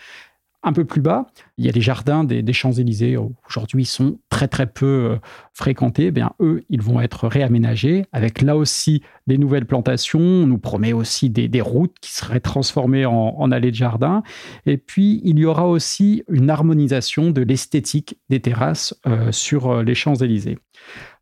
un 0.68 0.74
peu 0.74 0.84
plus 0.84 1.02
bas, 1.02 1.28
il 1.58 1.66
y 1.66 1.70
a 1.70 1.72
les 1.72 1.82
jardins 1.82 2.26
des, 2.26 2.54
Champs-Élysées. 2.54 3.18
Aujourd'hui, 3.48 3.84
ils 3.84 3.88
sont 3.88 4.20
très 4.30 4.50
très 4.50 4.68
peu 4.68 4.86
euh, 4.86 5.16
fréquentés. 5.54 6.08
Eh 6.08 6.12
bien, 6.12 6.34
eux, 6.42 6.64
ils 6.70 6.82
vont 6.82 7.00
être 7.00 7.28
réaménagés 7.28 8.06
avec 8.12 8.42
là 8.42 8.58
aussi 8.58 9.02
des 9.28 9.38
nouvelles 9.38 9.66
plantations. 9.66 10.20
On 10.20 10.46
nous 10.46 10.58
promet 10.58 10.92
aussi 10.92 11.30
des, 11.30 11.62
routes 11.62 11.96
qui 12.02 12.14
seraient 12.14 12.42
transformées 12.42 13.06
en, 13.06 13.52
allées 13.52 13.72
de 13.72 13.76
jardin. 13.76 14.24
Et 14.66 14.78
puis, 14.78 15.22
il 15.24 15.40
y 15.40 15.46
aura 15.46 15.68
aussi 15.68 16.24
une 16.30 16.50
harmonisation 16.50 17.32
de 17.32 17.42
l'esthétique 17.42 18.20
des 18.30 18.42
terrasses 18.42 18.94
euh, 19.08 19.32
sur 19.32 19.68
euh, 19.68 19.84
les 19.84 19.96
Champs-Élysées. 19.96 20.60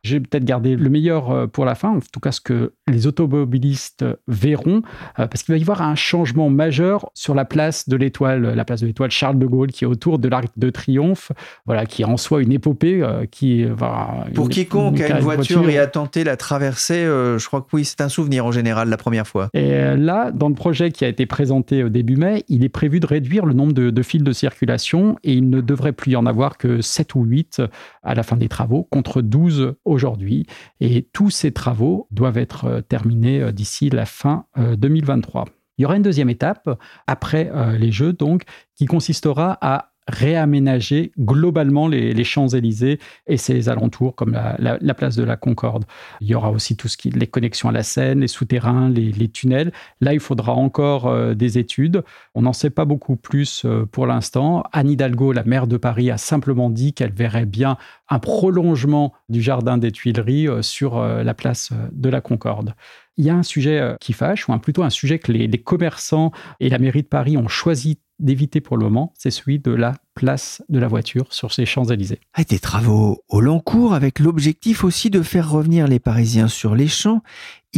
J'ai 0.06 0.20
peut-être 0.20 0.46
gardé 0.46 0.76
le 0.76 0.90
meilleur 0.92 1.32
euh, 1.32 1.48
pour 1.48 1.66
la 1.66 1.74
fin, 1.74 1.90
en 1.90 2.00
tout 2.00 2.20
cas 2.20 2.32
ce 2.32 2.40
que 2.40 2.74
les 2.88 3.08
automobilistes 3.08 4.06
verront, 4.28 4.84
euh, 5.18 5.26
parce 5.26 5.42
qu'il 5.42 5.52
va 5.52 5.58
y 5.58 5.62
avoir 5.62 5.82
un 5.82 5.96
changement 5.96 6.52
majeur 6.52 7.10
sur 7.16 7.34
la 7.34 7.44
place 7.44 7.90
de 7.90 7.98
l'étoile, 7.98 8.54
la 8.54 8.66
place 8.66 8.82
de 8.82 8.86
l'étoile 8.86 9.10
Charles 9.10 9.40
de 9.40 9.48
Gaulle, 9.48 9.72
qui 9.72 9.84
est 9.84 9.88
autour 9.88 10.20
de 10.20 10.28
l'Arc 10.28 10.50
de 10.58 10.70
Triomphe, 10.70 11.32
voilà, 11.66 11.88
qui 11.88 12.04
est 12.04 12.06
en 12.06 12.18
soi 12.18 12.44
une 12.44 12.52
épopée. 12.52 13.02
Euh, 13.02 13.26
qui 13.26 13.64
va 13.64 14.28
Pour 14.36 14.48
quiconque 14.48 15.02
a 15.02 15.18
une, 15.18 15.24
voiture, 15.24 15.68
et 15.70 15.80
a 15.80 15.88
tenté 15.88 16.24
la 16.24 16.38
traversée, 16.38 17.04
je 17.06 17.46
crois 17.48 17.62
que 17.62 17.68
oui, 17.74 17.84
c'est 17.84 18.02
un 18.02 18.10
souvenir 18.10 18.46
en 18.46 18.52
général 18.52 18.90
la 18.90 18.98
première 18.98 19.26
fois. 19.26 19.50
Et 19.56 19.96
là, 19.96 20.32
dans 20.32 20.50
le 20.50 20.56
projet 20.56 20.92
qui 20.92 21.04
a 21.04 21.08
été 21.08 21.26
présenté 21.26 21.84
au 21.84 21.90
début 21.90 22.16
mai, 22.16 22.44
il 22.48 22.64
est 22.64 22.70
prévu 22.70 23.00
de 23.00 23.08
réduire 23.08 23.48
le 23.48 23.54
nombre 23.54 23.74
de, 23.74 23.90
de 23.90 24.04
fils 24.04 24.22
de 24.22 24.32
circulation 24.32 25.18
et 25.24 25.34
il 25.34 25.50
ne 25.50 25.62
devrait 25.62 25.94
plus 25.94 26.12
y 26.12 26.16
en 26.16 26.28
avoir 26.28 26.60
que 26.60 26.82
7 26.82 27.16
ou 27.16 27.24
8 27.24 27.64
à 28.04 28.14
la 28.14 28.22
fin 28.22 28.38
des 28.38 28.48
travaux, 28.48 28.84
contre 28.84 29.24
12 29.24 29.74
aujourd'hui. 29.96 30.46
Et 30.80 31.10
tous 31.14 31.32
ces 31.32 31.52
travaux 31.52 32.08
doivent 32.12 32.38
être 32.38 32.66
euh, 32.66 32.82
terminés 32.82 33.42
euh, 33.42 33.52
d'ici 33.52 33.90
la 33.90 34.06
fin 34.06 34.46
2023. 34.58 35.42
Euh, 35.42 35.46
Il 35.78 35.82
y 35.82 35.86
aura 35.86 35.96
une 35.96 36.04
deuxième 36.04 36.30
étape 36.30 36.70
après 37.08 37.52
les 37.78 37.92
Jeux, 37.92 38.14
donc, 38.14 38.44
qui 38.76 38.86
consistera 38.86 39.58
à 39.60 39.92
réaménager 40.08 41.12
globalement 41.20 41.88
les, 41.88 42.24
Champs-Élysées 42.24 43.00
et 43.28 43.38
ses 43.38 43.70
alentours, 43.70 44.16
comme 44.16 44.40
la, 44.60 44.94
place 44.94 45.16
de 45.16 45.24
la 45.24 45.36
Concorde. 45.36 45.86
Il 46.22 46.28
y 46.28 46.36
aura 46.36 46.52
aussi 46.52 46.76
tout 46.76 46.88
ce 46.88 46.98
qui 46.98 47.10
les 47.10 47.28
connexions 47.28 47.70
à 47.70 47.72
la 47.72 47.84
Seine, 47.84 48.22
les 48.22 48.28
souterrains, 48.28 48.90
les, 48.90 49.28
tunnels. 49.30 49.72
Là, 50.02 50.14
il 50.14 50.20
faudra 50.20 50.54
encore 50.54 51.08
euh, 51.08 51.34
des 51.34 51.58
études. 51.58 52.04
On 52.36 52.44
n'en 52.44 52.54
sait 52.54 52.70
pas 52.70 52.86
beaucoup 52.86 53.16
plus 53.16 53.64
euh, 53.66 53.86
pour 53.86 54.06
l'instant. 54.08 54.64
Anne 54.72 54.90
Hidalgo, 54.90 55.32
la 55.32 55.44
maire 55.44 55.68
de 55.68 55.78
Paris, 55.78 56.12
a 56.12 56.18
simplement 56.18 56.70
dit 56.70 56.94
qu'elle 56.94 57.12
verrait 57.12 57.46
bien 57.46 57.78
un 58.10 58.20
prolongement 58.20 59.14
du 59.30 59.42
jardin 59.42 59.78
des 59.78 59.92
Tuileries 59.92 60.48
euh, 60.48 60.62
sur 60.62 61.00
la 61.00 61.34
place 61.34 61.72
de 61.92 62.10
la 62.10 62.22
Concorde. 62.22 62.74
Il 63.18 63.26
y 63.26 63.30
a 63.30 63.36
un 63.36 63.44
sujet 63.44 63.96
qui 64.02 64.14
fâche, 64.14 64.50
ou 64.50 64.58
plutôt 64.58 64.84
un 64.84 64.90
sujet 64.90 65.20
que 65.20 65.32
les 65.32 65.58
commerçants 65.58 66.32
et 66.60 66.70
la 66.70 66.80
mairie 66.80 67.04
de 67.04 67.08
Paris 67.08 67.38
ont 67.38 67.48
choisi 67.48 67.98
d'éviter 68.20 68.62
pour 68.62 68.78
le 68.78 68.86
moment, 68.86 69.14
c'est 69.18 69.32
celui 69.32 69.60
de 69.60 69.72
la 69.72 69.96
place 70.14 70.64
de 70.70 70.80
la 70.80 70.88
voiture 70.88 71.34
sur 71.34 71.54
ces 71.54 71.66
Champs-Élysées. 71.66 72.20
Des 72.50 72.60
travaux 72.60 73.24
au 73.28 73.42
long 73.42 73.60
cours 73.60 73.94
avec 73.94 74.20
l'objectif 74.20 74.84
aussi 74.84 75.10
de 75.10 75.22
faire 75.22 75.50
revenir 75.50 75.88
les 75.88 76.00
Parisiens 76.00 76.48
sur 76.48 76.76
les 76.76 76.88
champs 76.88 77.22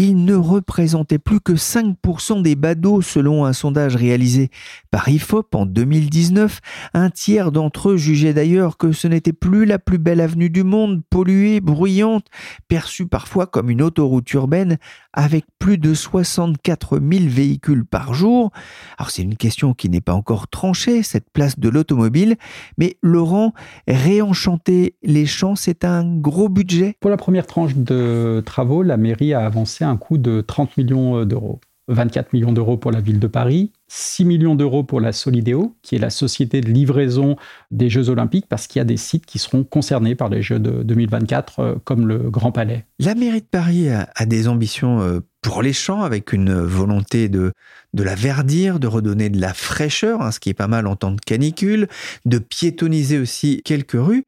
il 0.03 0.23
ne 0.25 0.35
représentait 0.35 1.17
plus 1.17 1.39
que 1.39 1.53
5% 1.53 2.41
des 2.41 2.55
badauds 2.55 3.01
selon 3.01 3.45
un 3.45 3.53
sondage 3.53 3.95
réalisé 3.95 4.49
par 4.91 5.09
IFOP 5.09 5.55
en 5.55 5.65
2019. 5.65 6.59
Un 6.93 7.09
tiers 7.09 7.51
d'entre 7.51 7.89
eux 7.89 7.97
jugeaient 7.97 8.33
d'ailleurs 8.33 8.77
que 8.77 8.91
ce 8.91 9.07
n'était 9.07 9.33
plus 9.33 9.65
la 9.65 9.79
plus 9.79 9.97
belle 9.97 10.21
avenue 10.21 10.49
du 10.49 10.63
monde, 10.63 11.01
polluée, 11.09 11.61
bruyante, 11.61 12.27
perçue 12.67 13.07
parfois 13.07 13.47
comme 13.47 13.69
une 13.69 13.81
autoroute 13.81 14.31
urbaine 14.33 14.77
avec 15.13 15.45
plus 15.57 15.79
de 15.79 15.95
64 15.95 16.99
000 16.99 17.23
véhicules 17.27 17.85
par 17.85 18.13
jour. 18.13 18.51
Alors 18.99 19.09
c'est 19.09 19.23
une 19.23 19.35
question 19.35 19.73
qui 19.73 19.89
n'est 19.89 20.01
pas 20.01 20.13
encore 20.13 20.47
tranchée, 20.47 21.01
cette 21.01 21.31
place 21.31 21.57
de 21.57 21.69
l'automobile, 21.69 22.35
mais 22.77 22.97
Laurent, 23.01 23.53
réenchanter 23.87 24.95
les 25.01 25.25
champs, 25.25 25.55
c'est 25.55 25.83
un 25.85 26.05
gros 26.05 26.49
budget. 26.49 26.95
Pour 26.99 27.09
la 27.09 27.17
première 27.17 27.47
tranche 27.47 27.75
de 27.75 28.43
travaux, 28.45 28.83
la 28.83 28.97
mairie 28.97 29.33
a 29.33 29.43
avancé 29.43 29.86
un 29.87 29.97
coût 29.97 30.17
de 30.17 30.41
30 30.41 30.77
millions 30.77 31.25
d'euros. 31.25 31.59
24 31.89 32.33
millions 32.33 32.51
d'euros 32.51 32.77
pour 32.77 32.91
la 32.91 32.99
ville 32.99 33.19
de 33.19 33.27
Paris, 33.27 33.71
6 33.87 34.25
millions 34.25 34.55
d'euros 34.55 34.83
pour 34.83 34.99
la 34.99 35.13
Solidéo, 35.13 35.75
qui 35.81 35.95
est 35.95 35.99
la 35.99 36.09
société 36.09 36.59
de 36.59 36.69
livraison 36.69 37.37
des 37.71 37.89
Jeux 37.89 38.09
Olympiques, 38.09 38.47
parce 38.49 38.67
qu'il 38.67 38.79
y 38.79 38.81
a 38.81 38.85
des 38.85 38.97
sites 38.97 39.25
qui 39.25 39.39
seront 39.39 39.63
concernés 39.63 40.15
par 40.15 40.27
les 40.29 40.41
Jeux 40.41 40.59
de 40.59 40.83
2024, 40.83 41.59
euh, 41.59 41.75
comme 41.85 42.07
le 42.07 42.29
Grand 42.29 42.51
Palais. 42.51 42.85
La 42.99 43.15
mairie 43.15 43.41
de 43.41 43.47
Paris 43.49 43.87
a, 43.89 44.25
des 44.25 44.49
ambitions 44.49 45.01
euh, 45.01 45.21
pour 45.41 45.61
les 45.61 45.73
champs, 45.73 46.01
avec 46.01 46.33
une 46.33 46.53
volonté 46.53 47.29
de, 47.29 47.53
de 47.93 48.03
la 48.03 48.15
verdir, 48.15 48.79
de 48.79 48.87
redonner 48.87 49.29
de 49.29 49.39
la 49.39 49.53
fraîcheur, 49.53 50.21
hein, 50.21 50.31
ce 50.31 50.41
qui 50.41 50.49
est 50.49 50.53
pas 50.53 50.67
mal 50.67 50.87
en 50.87 50.97
temps 50.97 51.11
de 51.11 51.21
canicule, 51.21 51.87
de 52.25 52.37
piétoniser 52.37 53.17
aussi 53.17 53.61
quelques 53.63 53.91
rues. 53.93 54.25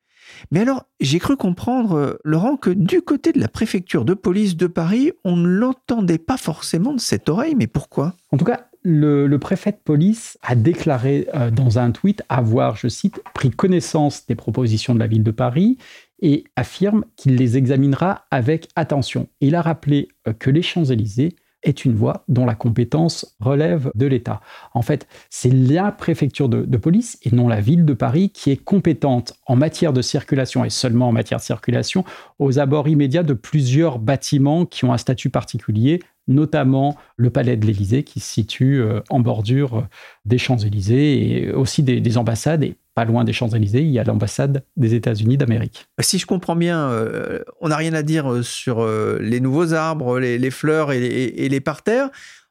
Mais 0.52 0.62
alors, 0.62 0.86
j'ai 1.00 1.20
cru 1.20 1.38
comprendre, 1.38 1.94
euh, 1.94 2.20
Laurent, 2.24 2.58
que 2.58 2.70
du 2.70 3.02
côté 3.02 3.32
de 3.32 3.40
la 3.40 3.48
préfecture 3.48 4.06
de 4.06 4.14
police 4.14 4.58
de 4.58 4.68
Paris, 4.68 5.12
on 5.24 5.36
ne 5.36 5.48
l'entendait 5.48 6.18
pas 6.18 6.38
forcément 6.38 6.94
de 6.94 7.00
cette 7.00 7.30
oreille, 7.30 7.56
mais 7.56 7.68
pourquoi? 7.68 8.14
En 8.32 8.38
tout 8.38 8.46
cas, 8.46 8.70
le, 8.84 9.38
préfet 9.38 9.72
de 9.72 9.78
police 9.84 10.38
a 10.42 10.56
déclaré 10.56 11.28
euh, 11.36 11.52
dans 11.52 11.80
un 11.80 11.92
tweet 11.92 12.24
avoir, 12.30 12.76
je 12.76 12.88
cite, 12.88 13.22
pris 13.34 13.50
connaissance 13.50 14.26
des 14.28 14.36
propositions 14.36 14.94
de 14.94 15.00
la 15.00 15.08
ville 15.08 15.24
de 15.24 15.32
Paris 15.32 15.78
et 16.22 16.46
affirme 16.56 17.06
qu'il 17.16 17.36
les 17.36 17.58
examinera 17.58 18.26
avec 18.32 18.70
attention. 18.76 19.28
Il 19.42 19.56
a 19.56 19.62
rappelé 19.62 20.10
euh, 20.28 20.34
que 20.34 20.50
les 20.50 20.62
Champs-Élysées 20.62 21.36
est 21.64 21.86
une 21.86 21.94
voie 21.94 22.24
dont 22.28 22.46
la 22.46 22.56
compétence 22.56 23.36
relève 23.40 23.92
de 23.96 24.06
l'État. 24.06 24.42
En 24.74 24.82
fait, 24.82 25.08
c'est 25.30 25.54
la 25.54 25.92
préfecture 25.92 26.50
de, 26.50 26.78
police 26.78 27.18
et 27.24 27.36
non 27.36 27.48
la 27.48 27.60
ville 27.60 27.86
de 27.86 27.94
Paris 27.94 28.30
qui 28.30 28.52
est 28.52 28.64
compétente 28.64 29.34
en 29.46 29.56
matière 29.56 29.92
de 29.92 30.02
circulation 30.02 30.64
et 30.64 30.70
seulement 30.70 31.10
en 31.10 31.12
matière 31.12 31.40
de 31.40 31.46
circulation 31.46 32.06
aux 32.40 32.60
abords 32.60 32.88
immédiats 32.88 33.24
de 33.24 33.34
plusieurs 33.34 34.00
bâtiments 34.00 34.66
qui 34.66 34.86
ont 34.86 34.94
un 34.94 34.98
statut 34.98 35.30
particulier, 35.30 36.00
notamment 36.30 36.96
le 37.18 37.30
palais 37.30 37.58
de 37.58 37.66
l'Élysée 37.66 38.04
qui 38.04 38.22
se 38.22 38.34
situe 38.34 38.82
euh, 38.82 39.02
en 39.10 39.20
bordure 39.20 39.86
des 40.24 40.38
Champs-Élysées 40.38 41.44
et 41.44 41.52
aussi 41.52 41.84
des, 41.84 42.00
des 42.00 42.18
ambassades 42.18 42.64
et 42.64 42.76
pas 43.00 43.06
loin 43.06 43.24
des 43.24 43.32
Champs-Élysées, 43.32 43.82
il 43.82 43.92
y 43.92 44.00
a 44.00 44.04
l'ambassade 44.04 44.66
des 44.76 44.94
États-Unis 44.94 45.38
d'Amérique. 45.38 45.88
Si 46.02 46.20
je 46.20 46.26
comprends 46.26 46.58
bien, 46.58 46.90
euh, 46.90 47.40
on 47.62 47.70
n'a 47.70 47.78
rien 47.78 47.94
à 47.94 48.04
dire 48.04 48.30
euh, 48.30 48.44
sur 48.44 48.82
euh, 48.82 49.20
les 49.22 49.40
nouveaux 49.40 49.74
arbres, 49.74 50.20
les, 50.20 50.52
fleurs 50.52 50.92
et 50.92 51.48
les 51.50 51.62
parterres. 51.62 52.10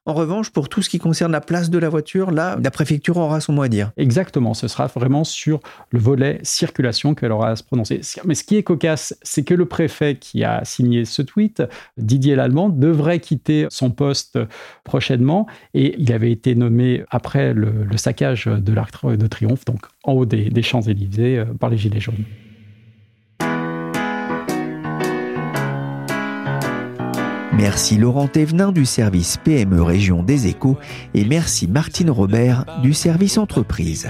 En 0.08 0.14
revanche, 0.14 0.48
pour 0.48 0.70
tout 0.70 0.80
ce 0.80 0.88
qui 0.88 0.98
concerne 0.98 1.32
la 1.32 1.42
place 1.42 1.68
de 1.68 1.76
la 1.76 1.90
voiture, 1.90 2.30
là, 2.30 2.56
la 2.64 2.70
préfecture 2.70 3.18
aura 3.18 3.40
son 3.40 3.52
mot 3.52 3.60
à 3.60 3.68
dire. 3.68 3.92
Exactement, 3.98 4.54
ce 4.54 4.66
sera 4.66 4.86
vraiment 4.86 5.22
sur 5.22 5.60
le 5.90 5.98
volet 5.98 6.40
circulation 6.44 7.14
qu'elle 7.14 7.30
aura 7.30 7.50
à 7.50 7.56
se 7.56 7.62
prononcer. 7.62 8.00
Mais 8.24 8.34
ce 8.34 8.42
qui 8.42 8.56
est 8.56 8.62
cocasse, 8.62 9.14
c'est 9.20 9.44
que 9.44 9.52
le 9.52 9.66
préfet 9.66 10.16
qui 10.16 10.44
a 10.44 10.64
signé 10.64 11.04
ce 11.04 11.20
tweet, 11.20 11.62
Didier 11.98 12.36
Lallemand, 12.36 12.70
devrait 12.70 13.20
quitter 13.20 13.66
son 13.68 13.90
poste 13.90 14.38
prochainement 14.82 15.46
et 15.74 15.94
il 15.98 16.10
avait 16.14 16.32
été 16.32 16.54
nommé 16.54 17.04
après 17.10 17.52
le, 17.52 17.70
saccage 17.96 18.46
de 18.46 18.72
l'Arc 18.72 19.04
de 19.04 19.26
Triomphe, 19.26 19.66
donc 19.66 19.80
en 20.04 20.14
haut 20.14 20.24
des, 20.24 20.62
Champs-Élysées, 20.62 21.40
euh, 21.40 21.44
par 21.44 21.68
les 21.68 21.76
Gilets 21.76 22.00
jaunes. 22.00 22.24
Merci 27.58 27.96
Laurent 27.96 28.28
Thévenin 28.28 28.70
du 28.70 28.86
service 28.86 29.36
PME 29.36 29.82
Région 29.82 30.22
des 30.22 30.46
Échos 30.46 30.78
et 31.12 31.24
merci 31.24 31.66
Martine 31.66 32.08
Robert 32.08 32.64
du 32.82 32.94
service 32.94 33.36
entreprise. 33.36 34.08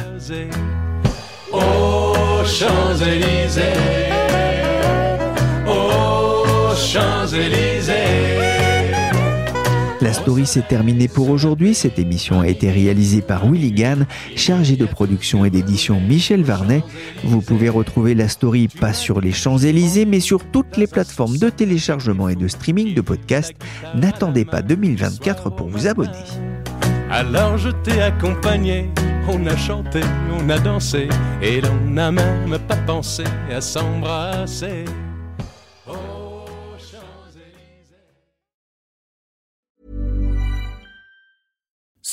La 10.08 10.14
story 10.14 10.46
s'est 10.46 10.62
terminée 10.62 11.06
pour 11.06 11.28
aujourd'hui. 11.28 11.74
Cette 11.74 11.98
émission 11.98 12.40
a 12.40 12.48
été 12.48 12.70
réalisée 12.70 13.20
par 13.20 13.44
Willy 13.44 13.72
Gann, 13.72 14.06
chargé 14.36 14.74
de 14.74 14.86
production 14.86 15.44
et 15.44 15.50
d'édition 15.50 16.00
Michel 16.00 16.44
Varnet. 16.44 16.82
Vous 17.24 17.42
pouvez 17.42 17.68
retrouver 17.68 18.14
la 18.14 18.26
story 18.26 18.68
pas 18.68 18.94
sur 18.94 19.20
les 19.20 19.32
Champs-Élysées, 19.32 20.06
mais 20.06 20.20
sur 20.20 20.46
toutes 20.50 20.78
les 20.78 20.86
plateformes 20.86 21.36
de 21.36 21.50
téléchargement 21.50 22.30
et 22.30 22.36
de 22.36 22.48
streaming 22.48 22.94
de 22.94 23.02
podcasts. 23.02 23.52
N'attendez 23.94 24.46
pas 24.46 24.62
2024 24.62 25.50
pour 25.50 25.68
vous 25.68 25.86
abonner. 25.86 26.24
Alors 27.10 27.58
je 27.58 27.68
t'ai 27.68 28.00
accompagné, 28.00 28.88
on 29.28 29.44
a 29.44 29.58
chanté, 29.58 30.00
on 30.40 30.48
a 30.48 30.58
dansé, 30.58 31.10
et 31.42 31.60
l'on 31.60 31.84
n'a 31.84 32.10
même 32.10 32.58
pas 32.66 32.76
pensé 32.76 33.24
à 33.54 33.60
s'embrasser. 33.60 34.86